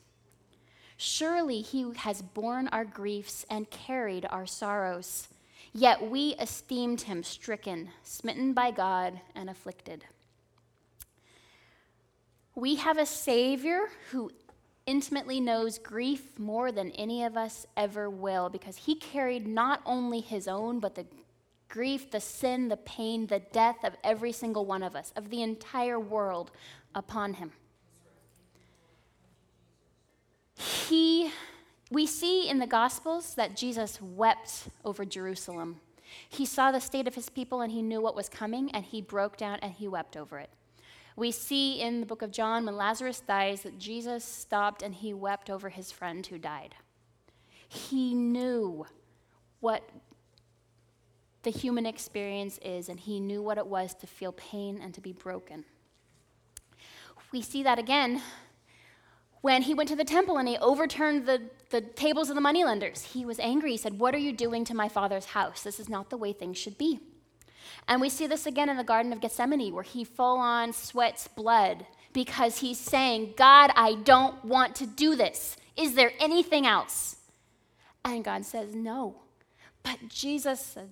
[0.97, 5.27] Surely he has borne our griefs and carried our sorrows.
[5.73, 10.05] Yet we esteemed him stricken, smitten by God, and afflicted.
[12.55, 14.31] We have a Savior who
[14.85, 20.19] intimately knows grief more than any of us ever will because he carried not only
[20.19, 21.05] his own, but the
[21.69, 25.41] grief, the sin, the pain, the death of every single one of us, of the
[25.41, 26.51] entire world
[26.93, 27.53] upon him.
[30.57, 31.31] He,
[31.91, 35.81] we see in the Gospels that Jesus wept over Jerusalem.
[36.29, 39.01] He saw the state of his people and he knew what was coming, and he
[39.01, 40.49] broke down and he wept over it.
[41.17, 45.13] We see in the book of John when Lazarus dies that Jesus stopped and he
[45.13, 46.75] wept over his friend who died.
[47.67, 48.85] He knew
[49.59, 49.87] what
[51.43, 55.01] the human experience is, and he knew what it was to feel pain and to
[55.01, 55.65] be broken.
[57.33, 58.21] We see that again
[59.41, 63.03] when he went to the temple and he overturned the, the tables of the moneylenders.
[63.13, 63.71] He was angry.
[63.71, 65.63] He said, What are you doing to my father's house?
[65.63, 66.99] This is not the way things should be.
[67.87, 71.27] And we see this again in the Garden of Gethsemane, where he full on sweats
[71.27, 75.57] blood because he's saying, God, I don't want to do this.
[75.75, 77.17] Is there anything else?
[78.03, 79.15] And God says, No.
[79.83, 80.89] But Jesus said,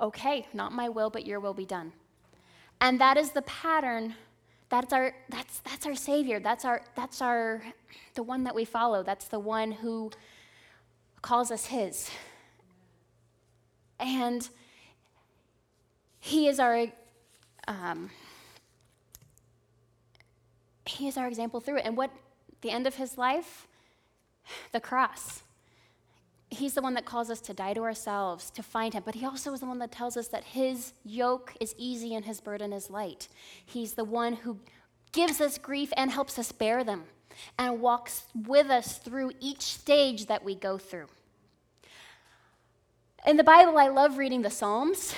[0.00, 1.92] Okay, not my will, but your will be done.
[2.80, 4.14] And that is the pattern.
[4.74, 6.40] That's our, that's, that's our Savior.
[6.40, 7.62] That's, our, that's our,
[8.16, 9.04] the one that we follow.
[9.04, 10.10] That's the one who
[11.22, 12.10] calls us His.
[14.00, 14.48] And
[16.18, 16.88] he is our
[17.68, 18.10] um,
[20.86, 21.84] he is our example through it.
[21.84, 22.10] And what
[22.62, 23.68] the end of his life?
[24.72, 25.44] The cross.
[26.54, 29.02] He's the one that calls us to die to ourselves, to find him.
[29.04, 32.24] But he also is the one that tells us that his yoke is easy and
[32.24, 33.28] his burden is light.
[33.64, 34.58] He's the one who
[35.12, 37.04] gives us grief and helps us bear them
[37.58, 41.06] and walks with us through each stage that we go through.
[43.26, 45.14] In the Bible, I love reading the Psalms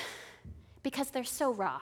[0.82, 1.80] because they're so raw.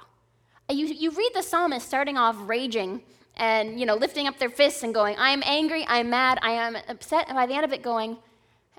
[0.71, 3.03] You, you read the psalmist starting off raging
[3.37, 6.39] and you know lifting up their fists and going, I am angry, I am mad,
[6.41, 8.17] I am upset, and by the end of it going,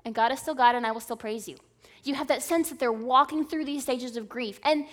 [0.06, 1.56] and God is still God and I will still praise you.
[2.04, 4.86] You have that sense that they're walking through these stages of grief and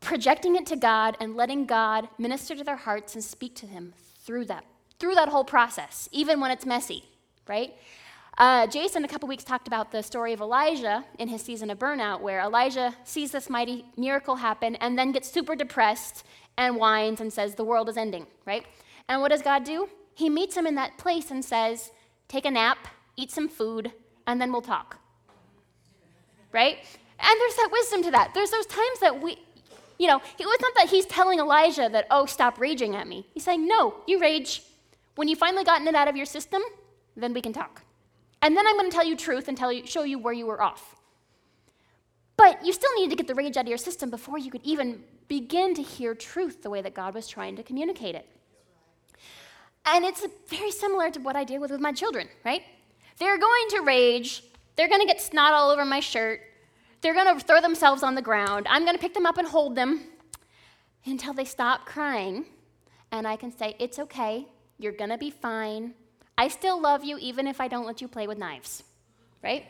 [0.00, 3.92] projecting it to God and letting God minister to their hearts and speak to them
[4.24, 4.64] through that,
[5.00, 7.04] through that whole process, even when it's messy,
[7.48, 7.74] right?
[8.38, 11.78] Uh, Jason, a couple weeks, talked about the story of Elijah in his season of
[11.80, 16.24] burnout, where Elijah sees this mighty miracle happen and then gets super depressed
[16.56, 18.64] and whines and says, The world is ending, right?
[19.08, 19.88] And what does God do?
[20.14, 21.90] He meets him in that place and says,
[22.28, 22.78] Take a nap,
[23.20, 23.92] eat some food,
[24.26, 24.98] and then we'll talk.
[26.52, 26.78] Right?
[27.18, 28.34] And there's that wisdom to that.
[28.34, 29.38] There's those times that we,
[29.98, 33.26] you know, it was not that he's telling Elijah that, oh, stop raging at me.
[33.34, 34.62] He's saying, no, you rage.
[35.16, 36.62] When you've finally gotten it out of your system,
[37.16, 37.82] then we can talk.
[38.42, 40.46] And then I'm going to tell you truth and tell you, show you where you
[40.46, 40.96] were off.
[42.36, 44.62] But you still need to get the rage out of your system before you could
[44.64, 48.26] even begin to hear truth the way that God was trying to communicate it.
[49.84, 52.62] And it's very similar to what I deal with, with my children, right?
[53.20, 54.42] They're going to rage.
[54.74, 56.40] They're going to get snot all over my shirt.
[57.02, 58.66] They're going to throw themselves on the ground.
[58.68, 60.00] I'm going to pick them up and hold them
[61.04, 62.46] until they stop crying.
[63.12, 64.46] And I can say, It's okay.
[64.78, 65.94] You're going to be fine.
[66.38, 68.82] I still love you even if I don't let you play with knives,
[69.44, 69.66] right?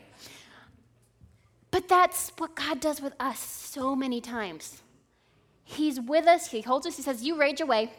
[1.69, 4.81] But that's what God does with us so many times.
[5.65, 7.91] He's with us, He holds us, He says, You rage away.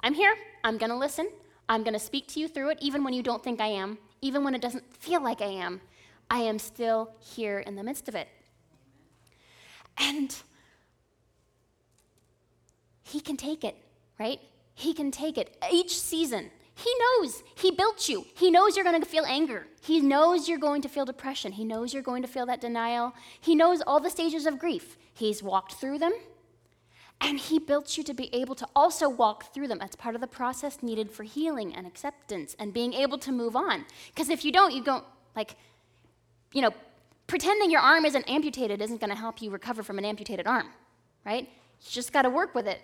[0.00, 0.36] I'm here.
[0.62, 1.28] I'm going to listen.
[1.68, 3.98] I'm going to speak to you through it, even when you don't think I am,
[4.20, 5.80] even when it doesn't feel like I am.
[6.30, 8.28] I am still here in the midst of it.
[9.96, 10.34] And
[13.02, 13.76] He can take it,
[14.18, 14.40] right?
[14.74, 15.56] He can take it.
[15.72, 17.42] Each season, he knows.
[17.56, 18.24] He built you.
[18.36, 19.66] He knows you're going to feel anger.
[19.82, 21.50] He knows you're going to feel depression.
[21.50, 23.14] He knows you're going to feel that denial.
[23.40, 24.96] He knows all the stages of grief.
[25.12, 26.12] He's walked through them.
[27.20, 29.78] And He built you to be able to also walk through them.
[29.78, 33.56] That's part of the process needed for healing and acceptance and being able to move
[33.56, 33.84] on.
[34.14, 35.04] Because if you don't, you don't,
[35.34, 35.56] like,
[36.52, 36.72] you know,
[37.26, 40.68] pretending your arm isn't amputated isn't going to help you recover from an amputated arm,
[41.24, 41.42] right?
[41.42, 42.80] You just got to work with it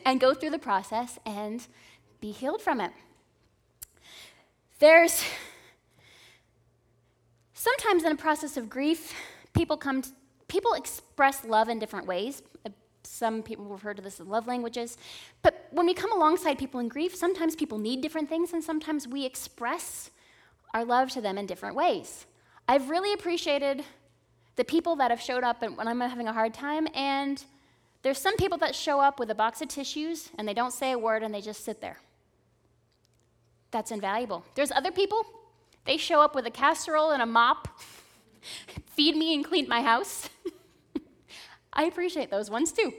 [0.06, 1.66] and go through the process and
[2.20, 2.92] be healed from it.
[4.78, 5.24] There's
[7.54, 9.12] sometimes in a process of grief,
[9.52, 10.10] people come, to,
[10.46, 12.42] people express love in different ways.
[13.08, 14.96] Some people refer to this as love languages.
[15.42, 19.08] But when we come alongside people in grief, sometimes people need different things, and sometimes
[19.08, 20.10] we express
[20.74, 22.26] our love to them in different ways.
[22.68, 23.82] I've really appreciated
[24.56, 27.42] the people that have showed up when I'm having a hard time, and
[28.02, 30.92] there's some people that show up with a box of tissues and they don't say
[30.92, 31.98] a word and they just sit there.
[33.70, 34.44] That's invaluable.
[34.54, 35.26] There's other people,
[35.84, 37.68] they show up with a casserole and a mop,
[38.86, 40.28] feed me and clean my house.
[41.78, 42.92] I appreciate those ones too.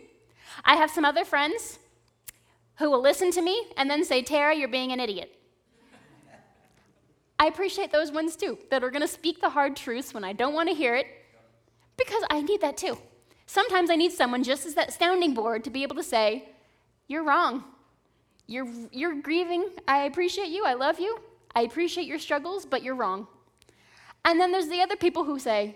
[0.64, 1.80] I have some other friends
[2.78, 5.36] who will listen to me and then say, Tara, you're being an idiot.
[7.38, 10.32] I appreciate those ones too, that are going to speak the hard truths when I
[10.32, 11.08] don't want to hear it,
[11.98, 12.98] because I need that too.
[13.48, 16.48] Sometimes I need someone just as that sounding board to be able to say,
[17.08, 17.66] You're wrong.
[18.48, 19.70] You're, you're grieving.
[19.88, 20.66] I appreciate you.
[20.66, 21.20] I love you.
[21.54, 23.28] I appreciate your struggles, but you're wrong.
[24.24, 25.76] And then there's the other people who say,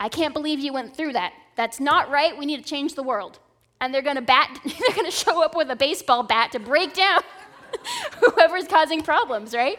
[0.00, 1.34] I can't believe you went through that.
[1.56, 2.36] That's not right.
[2.36, 3.38] We need to change the world.
[3.80, 6.58] And they're going to bat they're going to show up with a baseball bat to
[6.58, 7.22] break down
[8.20, 9.78] whoever's causing problems, right?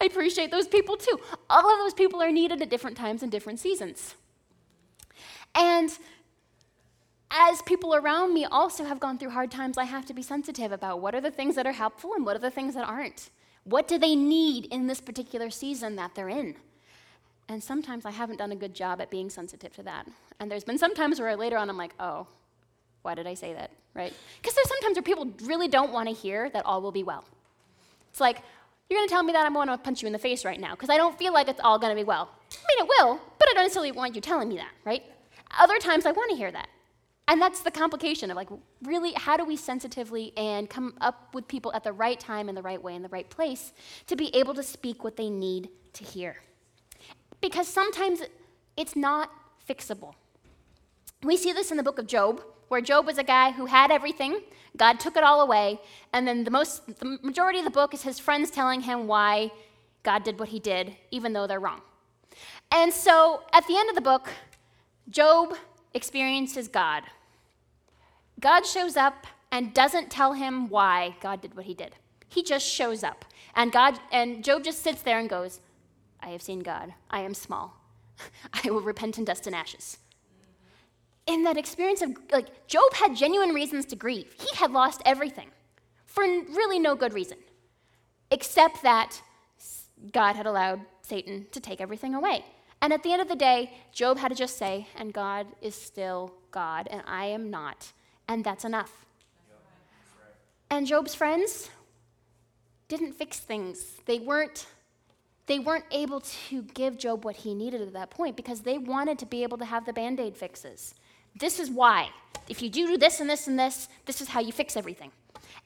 [0.00, 1.18] I appreciate those people too.
[1.50, 4.14] All of those people are needed at different times and different seasons.
[5.54, 5.90] And
[7.30, 10.70] as people around me also have gone through hard times, I have to be sensitive
[10.70, 13.30] about what are the things that are helpful and what are the things that aren't.
[13.64, 16.54] What do they need in this particular season that they're in?
[17.48, 20.06] And sometimes I haven't done a good job at being sensitive to that.
[20.38, 22.26] And there's been some times where later on I'm like, oh,
[23.02, 23.70] why did I say that?
[23.94, 24.12] Right?
[24.40, 27.24] Because there's sometimes where people really don't want to hear that all will be well.
[28.10, 28.42] It's like,
[28.88, 30.60] you're going to tell me that I'm going to punch you in the face right
[30.60, 32.30] now because I don't feel like it's all going to be well.
[32.52, 35.02] I mean, it will, but I don't necessarily want you telling me that, right?
[35.58, 36.68] Other times I want to hear that.
[37.28, 38.48] And that's the complication of like,
[38.82, 42.54] really, how do we sensitively and come up with people at the right time, in
[42.54, 43.72] the right way, in the right place
[44.06, 46.36] to be able to speak what they need to hear?
[47.40, 48.22] Because sometimes
[48.76, 49.30] it's not
[49.68, 50.14] fixable.
[51.22, 53.90] We see this in the book of Job, where Job was a guy who had
[53.90, 54.40] everything,
[54.76, 55.80] God took it all away,
[56.12, 59.50] and then the, most, the majority of the book is his friends telling him why
[60.02, 61.80] God did what he did, even though they're wrong.
[62.70, 64.28] And so at the end of the book,
[65.10, 65.56] Job
[65.94, 67.02] experiences God.
[68.40, 71.96] God shows up and doesn't tell him why God did what he did.
[72.28, 73.24] He just shows up.
[73.56, 75.60] And God and Job just sits there and goes,
[76.20, 76.94] I have seen God.
[77.10, 77.74] I am small.
[78.52, 79.98] I will repent in dust and ashes.
[81.26, 84.34] In that experience of like Job had genuine reasons to grieve.
[84.38, 85.50] He had lost everything
[86.06, 87.38] for really no good reason.
[88.30, 89.20] Except that
[90.12, 92.44] God had allowed Satan to take everything away.
[92.80, 95.74] And at the end of the day, Job had to just say, and God is
[95.74, 97.92] still God, and I am not.
[98.28, 99.04] And that's enough.
[100.70, 101.70] And Job's friends
[102.88, 103.96] didn't fix things.
[104.06, 104.66] They weren't
[105.48, 109.18] they weren't able to give Job what he needed at that point because they wanted
[109.18, 110.94] to be able to have the band aid fixes.
[111.34, 112.10] This is why.
[112.48, 115.10] If you do this and this and this, this is how you fix everything.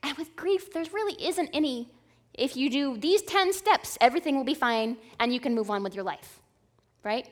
[0.03, 1.91] And with grief, there really isn't any.
[2.35, 5.83] If you do these 10 steps, everything will be fine and you can move on
[5.83, 6.41] with your life,
[7.03, 7.29] right?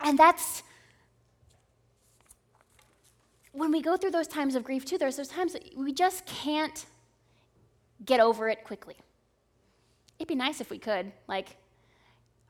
[0.00, 0.62] And that's
[3.52, 6.24] when we go through those times of grief, too, there's those times that we just
[6.26, 6.86] can't
[8.04, 8.96] get over it quickly.
[10.22, 11.10] It'd be nice if we could.
[11.26, 11.56] Like,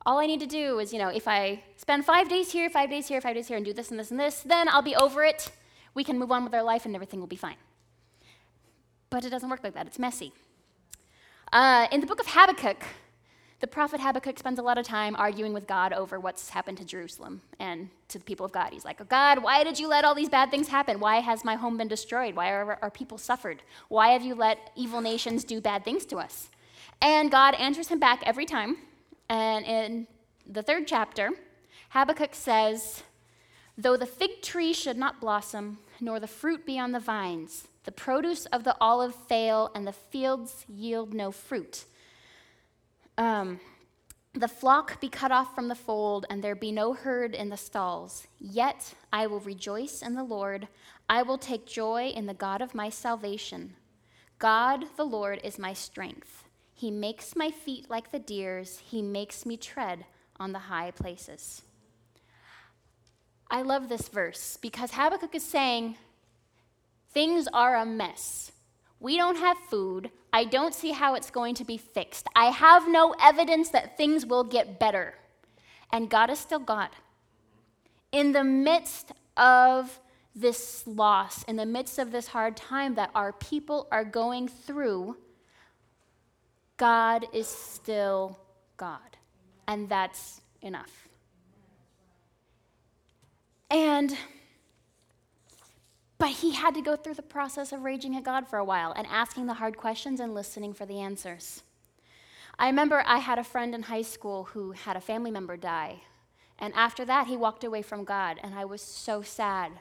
[0.05, 2.87] all I need to do is, you know, if I spend five days here, five
[2.87, 4.95] days here, five days here, and do this and this and this, then I'll be
[4.95, 5.49] over it.
[5.95, 7.55] We can move on with our life and everything will be fine.
[9.09, 10.33] But it doesn't work like that, it's messy.
[11.51, 12.83] Uh, in the book of Habakkuk,
[13.59, 16.85] the prophet Habakkuk spends a lot of time arguing with God over what's happened to
[16.85, 18.71] Jerusalem and to the people of God.
[18.71, 20.99] He's like, oh, God, why did you let all these bad things happen?
[20.99, 22.35] Why has my home been destroyed?
[22.35, 23.63] Why are our people suffered?
[23.87, 26.49] Why have you let evil nations do bad things to us?
[27.03, 28.77] And God answers him back every time.
[29.29, 30.07] And in
[30.47, 31.29] the third chapter,
[31.89, 33.03] Habakkuk says,
[33.77, 37.91] Though the fig tree should not blossom, nor the fruit be on the vines, the
[37.91, 41.85] produce of the olive fail, and the fields yield no fruit
[43.17, 43.59] um,
[44.33, 47.57] the flock be cut off from the fold, and there be no herd in the
[47.57, 48.27] stalls.
[48.39, 50.67] Yet I will rejoice in the Lord.
[51.07, 53.75] I will take joy in the God of my salvation.
[54.39, 56.42] God, the Lord, is my strength.
[56.73, 60.05] He makes my feet like the deer's, He makes me tread
[60.39, 61.61] on the high places.
[63.49, 65.97] I love this verse because Habakkuk is saying,
[67.11, 68.51] Things are a mess.
[68.99, 70.09] We don't have food.
[70.31, 72.27] I don't see how it's going to be fixed.
[72.35, 75.13] I have no evidence that things will get better.
[75.91, 76.89] And God is still God.
[78.11, 79.99] In the midst of
[80.35, 85.17] this loss, in the midst of this hard time that our people are going through,
[86.77, 88.37] God is still
[88.77, 88.99] God.
[89.67, 91.07] And that's enough.
[93.69, 94.15] And
[96.19, 98.93] but he had to go through the process of raging at God for a while
[98.95, 101.63] and asking the hard questions and listening for the answers.
[102.57, 105.97] I remember I had a friend in high school who had a family member die.
[106.59, 108.39] And after that, he walked away from God.
[108.41, 109.73] And I was so sad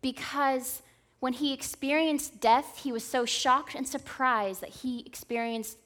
[0.00, 0.82] because
[1.18, 5.78] when he experienced death, he was so shocked and surprised that he experienced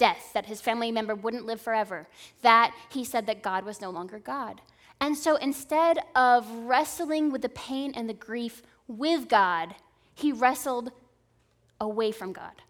[0.00, 2.08] death, that his family member wouldn't live forever,
[2.40, 4.62] that he said that God was no longer God.
[4.98, 9.74] And so instead of wrestling with the pain and the grief with God,
[10.14, 10.90] he wrestled
[11.78, 12.62] away from God.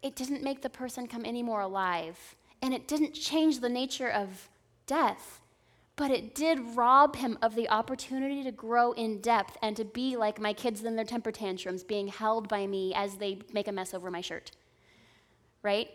[0.00, 4.08] It didn't make the person come any more alive, and it didn't change the nature
[4.08, 4.48] of
[4.86, 5.40] death,
[5.96, 10.16] but it did rob him of the opportunity to grow in depth and to be
[10.16, 13.72] like my kids in their temper tantrums, being held by me as they make a
[13.72, 14.52] mess over my shirt.
[15.64, 15.90] Right?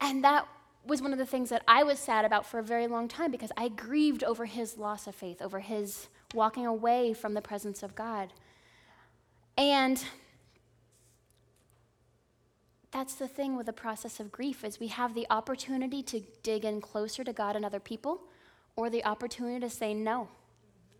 [0.00, 0.46] And that
[0.86, 3.30] was one of the things that I was sad about for a very long time
[3.30, 7.82] because I grieved over his loss of faith, over his walking away from the presence
[7.82, 8.32] of God.
[9.58, 10.02] And
[12.90, 16.64] that's the thing with the process of grief is we have the opportunity to dig
[16.64, 18.22] in closer to God and other people
[18.74, 20.28] or the opportunity to say no.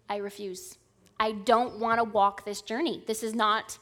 [0.08, 0.76] I refuse.
[1.18, 3.02] I don't want to walk this journey.
[3.06, 3.78] This is not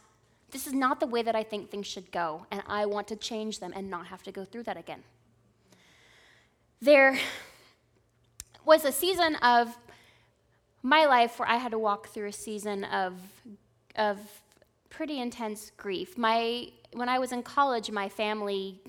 [0.51, 3.17] this is not the way that I think things should go and I want to
[3.17, 5.03] change them and not have to go through that again.
[6.81, 7.19] There
[8.65, 9.77] was a season of
[10.83, 13.15] my life where I had to walk through a season of,
[13.97, 14.19] of
[14.91, 16.17] pretty intense grief.
[16.17, 18.81] My, when I was in college, my family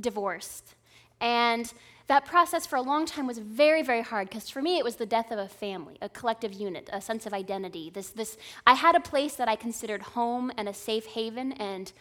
[0.00, 0.74] divorced.
[1.20, 1.72] And
[2.08, 4.96] that process for a long time was very, very hard because for me it was
[4.96, 7.90] the death of a family, a collective unit, a sense of identity.
[7.90, 8.36] This, this,
[8.66, 11.92] I had a place that I considered home and a safe haven, and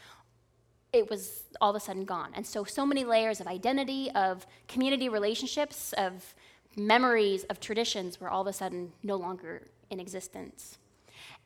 [0.92, 2.32] it was all of a sudden gone.
[2.34, 6.36] And so, so many layers of identity, of community relationships, of
[6.76, 10.78] memories of traditions were all of a sudden no longer in existence.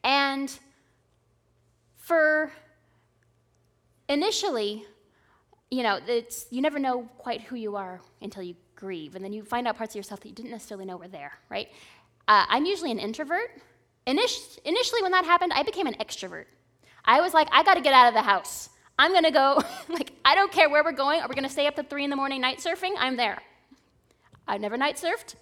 [0.03, 0.57] And
[1.97, 2.51] for
[4.07, 4.85] initially,
[5.71, 9.15] you know, it's, you never know quite who you are until you grieve.
[9.15, 11.33] And then you find out parts of yourself that you didn't necessarily know were there,
[11.49, 11.67] right?
[12.27, 13.49] Uh, I'm usually an introvert.
[14.07, 16.45] Init- initially, when that happened, I became an extrovert.
[17.03, 18.69] I was like, I got to get out of the house.
[18.97, 21.21] I'm to go, like, I don't care where we're going.
[21.21, 22.93] Are we to stay up to three in the morning night surfing?
[22.97, 23.39] I'm there.
[24.47, 25.35] I've never night surfed.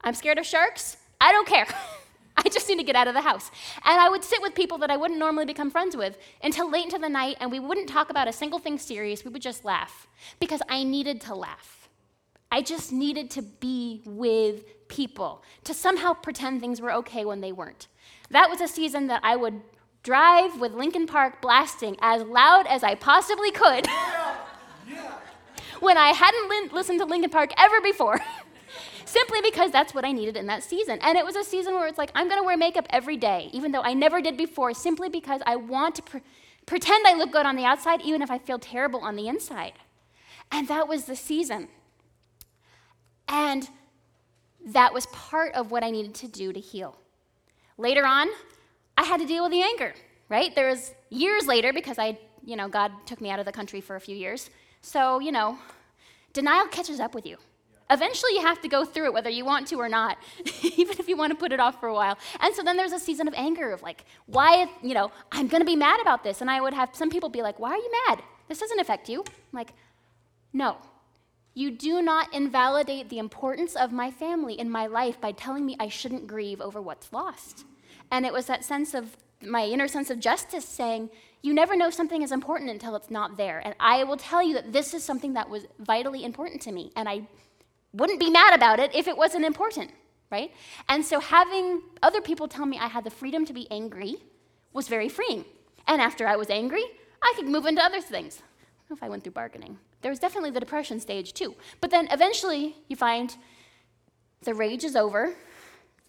[0.00, 0.96] I'm scared of sharks.
[1.20, 1.66] I don't care.
[2.46, 3.50] I just need to get out of the house.
[3.84, 6.84] And I would sit with people that I wouldn't normally become friends with until late
[6.84, 9.24] into the night, and we wouldn't talk about a single thing serious.
[9.24, 10.06] We would just laugh
[10.38, 11.88] because I needed to laugh.
[12.52, 17.50] I just needed to be with people, to somehow pretend things were okay when they
[17.50, 17.88] weren't.
[18.30, 19.60] That was a season that I would
[20.04, 23.88] drive with Linkin Park blasting as loud as I possibly could
[25.80, 28.20] when I hadn't li- listened to Linkin Park ever before.
[29.06, 30.98] Simply because that's what I needed in that season.
[31.00, 33.70] And it was a season where it's like, I'm gonna wear makeup every day, even
[33.70, 36.22] though I never did before, simply because I want to pre-
[36.66, 39.74] pretend I look good on the outside, even if I feel terrible on the inside.
[40.50, 41.68] And that was the season.
[43.28, 43.68] And
[44.66, 46.96] that was part of what I needed to do to heal.
[47.78, 48.28] Later on,
[48.98, 49.94] I had to deal with the anger,
[50.28, 50.52] right?
[50.52, 53.80] There was years later because I, you know, God took me out of the country
[53.80, 54.50] for a few years.
[54.82, 55.58] So, you know,
[56.32, 57.36] denial catches up with you.
[57.88, 60.18] Eventually, you have to go through it, whether you want to or not,
[60.62, 62.18] even if you want to put it off for a while.
[62.40, 65.60] And so then there's a season of anger of like, why, you know, I'm going
[65.60, 66.40] to be mad about this.
[66.40, 68.22] And I would have some people be like, why are you mad?
[68.48, 69.20] This doesn't affect you.
[69.20, 69.72] I'm like,
[70.52, 70.76] no.
[71.54, 75.76] You do not invalidate the importance of my family in my life by telling me
[75.80, 77.64] I shouldn't grieve over what's lost.
[78.10, 81.10] And it was that sense of my inner sense of justice saying,
[81.42, 83.62] you never know something is important until it's not there.
[83.64, 86.90] And I will tell you that this is something that was vitally important to me.
[86.96, 87.28] And I
[87.96, 89.90] wouldn't be mad about it if it wasn't important,
[90.30, 90.52] right?
[90.88, 94.16] And so having other people tell me I had the freedom to be angry
[94.72, 95.44] was very freeing.
[95.86, 96.84] And after I was angry,
[97.22, 98.42] I could move into other things.
[98.90, 99.78] I if I went through bargaining.
[100.02, 101.54] There was definitely the depression stage too.
[101.80, 103.34] But then eventually you find
[104.42, 105.34] the rage is over.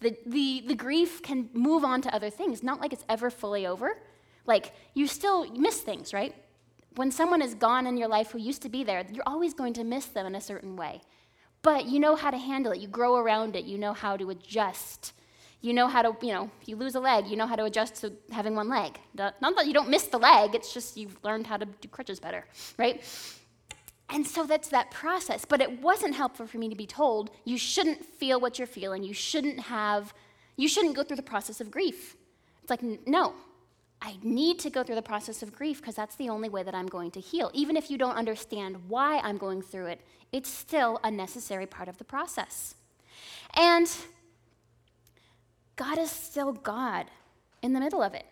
[0.00, 3.66] The, the, the grief can move on to other things, not like it's ever fully
[3.66, 3.98] over.
[4.46, 6.34] Like you still miss things, right?
[6.94, 9.72] When someone is gone in your life who used to be there, you're always going
[9.74, 11.00] to miss them in a certain way.
[11.62, 12.80] But you know how to handle it.
[12.80, 13.64] You grow around it.
[13.64, 15.12] You know how to adjust.
[15.60, 17.64] You know how to, you know, if you lose a leg, you know how to
[17.64, 18.96] adjust to having one leg.
[19.16, 22.20] Not that you don't miss the leg, it's just you've learned how to do crutches
[22.20, 22.46] better,
[22.78, 23.02] right?
[24.08, 25.44] And so that's that process.
[25.44, 29.02] But it wasn't helpful for me to be told you shouldn't feel what you're feeling.
[29.02, 30.14] You shouldn't have,
[30.56, 32.16] you shouldn't go through the process of grief.
[32.62, 33.34] It's like, no,
[34.00, 36.74] I need to go through the process of grief because that's the only way that
[36.74, 37.50] I'm going to heal.
[37.52, 40.00] Even if you don't understand why I'm going through it,
[40.32, 42.74] it's still a necessary part of the process.
[43.54, 43.90] And
[45.74, 47.06] God is still God
[47.62, 48.26] in the middle of it.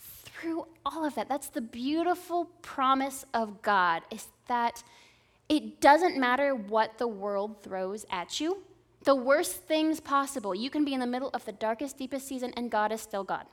[0.00, 4.82] Through all of that, that's the beautiful promise of God is that
[5.48, 8.62] it doesn't matter what the world throws at you,
[9.04, 10.54] the worst things possible.
[10.54, 13.24] You can be in the middle of the darkest, deepest season, and God is still
[13.24, 13.46] God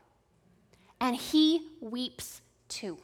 [0.99, 2.97] and he weeps too.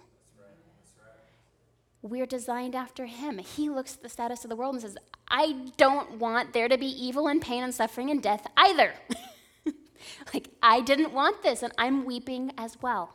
[2.02, 3.38] We're designed after him.
[3.38, 6.78] He looks at the status of the world and says, I don't want there to
[6.78, 8.94] be evil and pain and suffering and death either.
[10.34, 13.14] like, I didn't want this, and I'm weeping as well.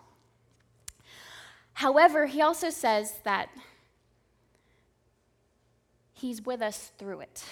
[1.74, 3.50] However, he also says that
[6.14, 7.44] he's with us through it.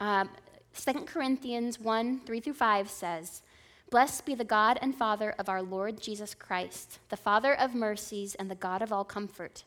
[0.00, 0.30] Um,
[0.74, 3.42] 2 Corinthians 1 3 through 5 says,
[3.90, 8.36] Blessed be the God and Father of our Lord Jesus Christ, the Father of mercies
[8.36, 9.64] and the God of all comfort,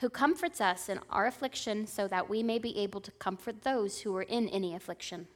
[0.00, 4.00] who comforts us in our affliction so that we may be able to comfort those
[4.00, 5.28] who are in any affliction,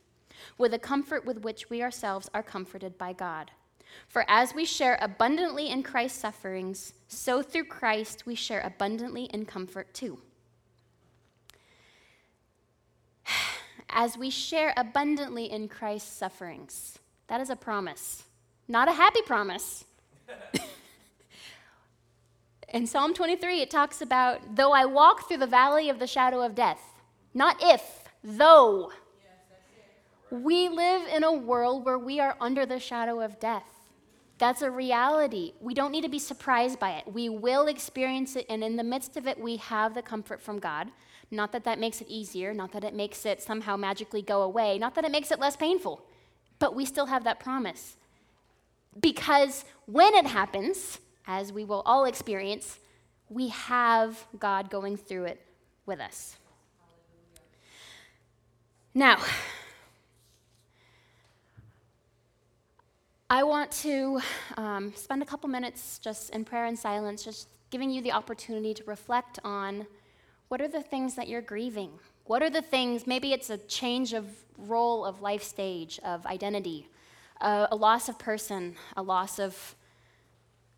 [0.59, 3.53] with the comfort with which we ourselves are comforted by God.
[4.09, 9.45] For as we share abundantly in Christ's sufferings, so through Christ we share abundantly in
[9.47, 10.19] comfort too.
[13.89, 18.25] As we share abundantly in Christ's sufferings, that is a promise,
[18.69, 19.85] not a happy promise.
[22.69, 26.43] In Psalm 23, it talks about, though I walk through the valley of the shadow
[26.43, 26.81] of death,
[27.33, 27.83] not if,
[28.23, 28.91] though.
[30.31, 33.69] We live in a world where we are under the shadow of death.
[34.39, 35.53] That's a reality.
[35.61, 37.13] We don't need to be surprised by it.
[37.13, 40.59] We will experience it, and in the midst of it, we have the comfort from
[40.59, 40.91] God.
[41.31, 44.79] Not that that makes it easier, not that it makes it somehow magically go away,
[44.79, 46.05] not that it makes it less painful
[46.59, 47.97] but we still have that promise.
[49.01, 52.79] Because when it happens, as we will all experience,
[53.29, 55.41] we have God going through it
[55.87, 56.37] with us.
[58.95, 59.19] Now,
[63.29, 64.21] I want to
[64.57, 68.73] um, spend a couple minutes just in prayer and silence, just giving you the opportunity
[68.75, 69.87] to reflect on
[70.47, 71.91] what are the things that you're grieving?
[72.27, 76.89] What are the things, maybe it's a change of role of life stage, of identity,
[77.41, 79.75] uh, a loss of person, a loss of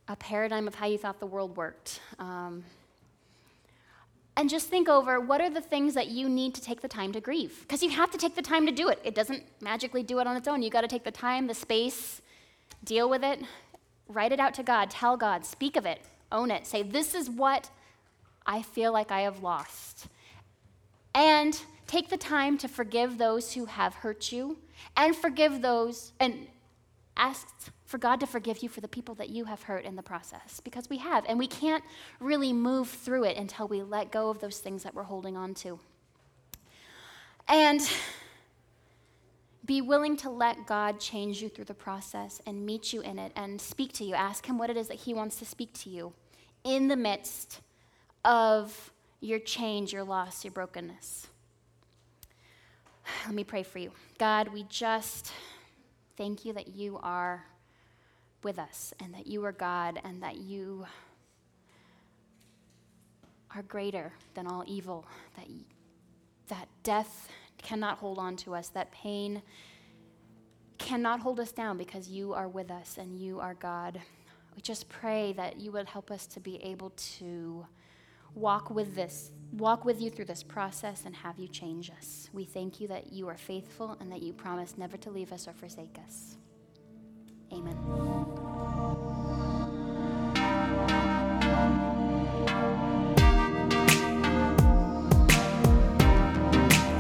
[0.09, 2.01] a paradigm of how you thought the world worked.
[2.18, 2.64] Um,
[4.36, 7.12] and just think over what are the things that you need to take the time
[7.12, 10.03] to grieve because you have to take the time to do it it doesn't magically
[10.03, 12.20] do it on its own you got to take the time the space
[12.84, 13.40] deal with it
[14.09, 17.30] write it out to god tell god speak of it own it say this is
[17.30, 17.70] what
[18.47, 20.07] i feel like i have lost
[21.17, 24.57] and Take the time to forgive those who have hurt you
[24.97, 26.49] and forgive those and
[27.17, 27.47] ask
[27.85, 30.61] for God to forgive you for the people that you have hurt in the process
[30.64, 31.25] because we have.
[31.29, 31.85] And we can't
[32.19, 35.55] really move through it until we let go of those things that we're holding on
[35.55, 35.79] to.
[37.47, 37.81] And
[39.64, 43.31] be willing to let God change you through the process and meet you in it
[43.37, 44.14] and speak to you.
[44.14, 46.12] Ask Him what it is that He wants to speak to you
[46.64, 47.61] in the midst
[48.25, 51.29] of your change, your loss, your brokenness.
[53.25, 53.93] Let me pray for you.
[54.19, 55.33] God, we just
[56.17, 57.45] thank you that you are
[58.43, 60.87] with us and that you are God and that you
[63.55, 65.07] are greater than all evil,
[65.37, 65.47] that,
[66.49, 69.43] that death cannot hold on to us, that pain
[70.79, 74.01] cannot hold us down because you are with us and you are God.
[74.55, 77.67] We just pray that you would help us to be able to
[78.37, 82.28] walk with this, walk with you through this process and have you change us.
[82.32, 85.49] We thank you that you are faithful and that you promise never to leave us
[85.49, 86.37] or forsake us.
[87.53, 87.76] Amen.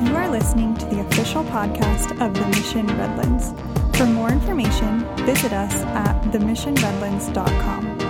[0.04, 3.52] You are listening to the official podcast of the Mission Redlands.
[3.98, 8.05] For more information, visit us at themissionredlands.com.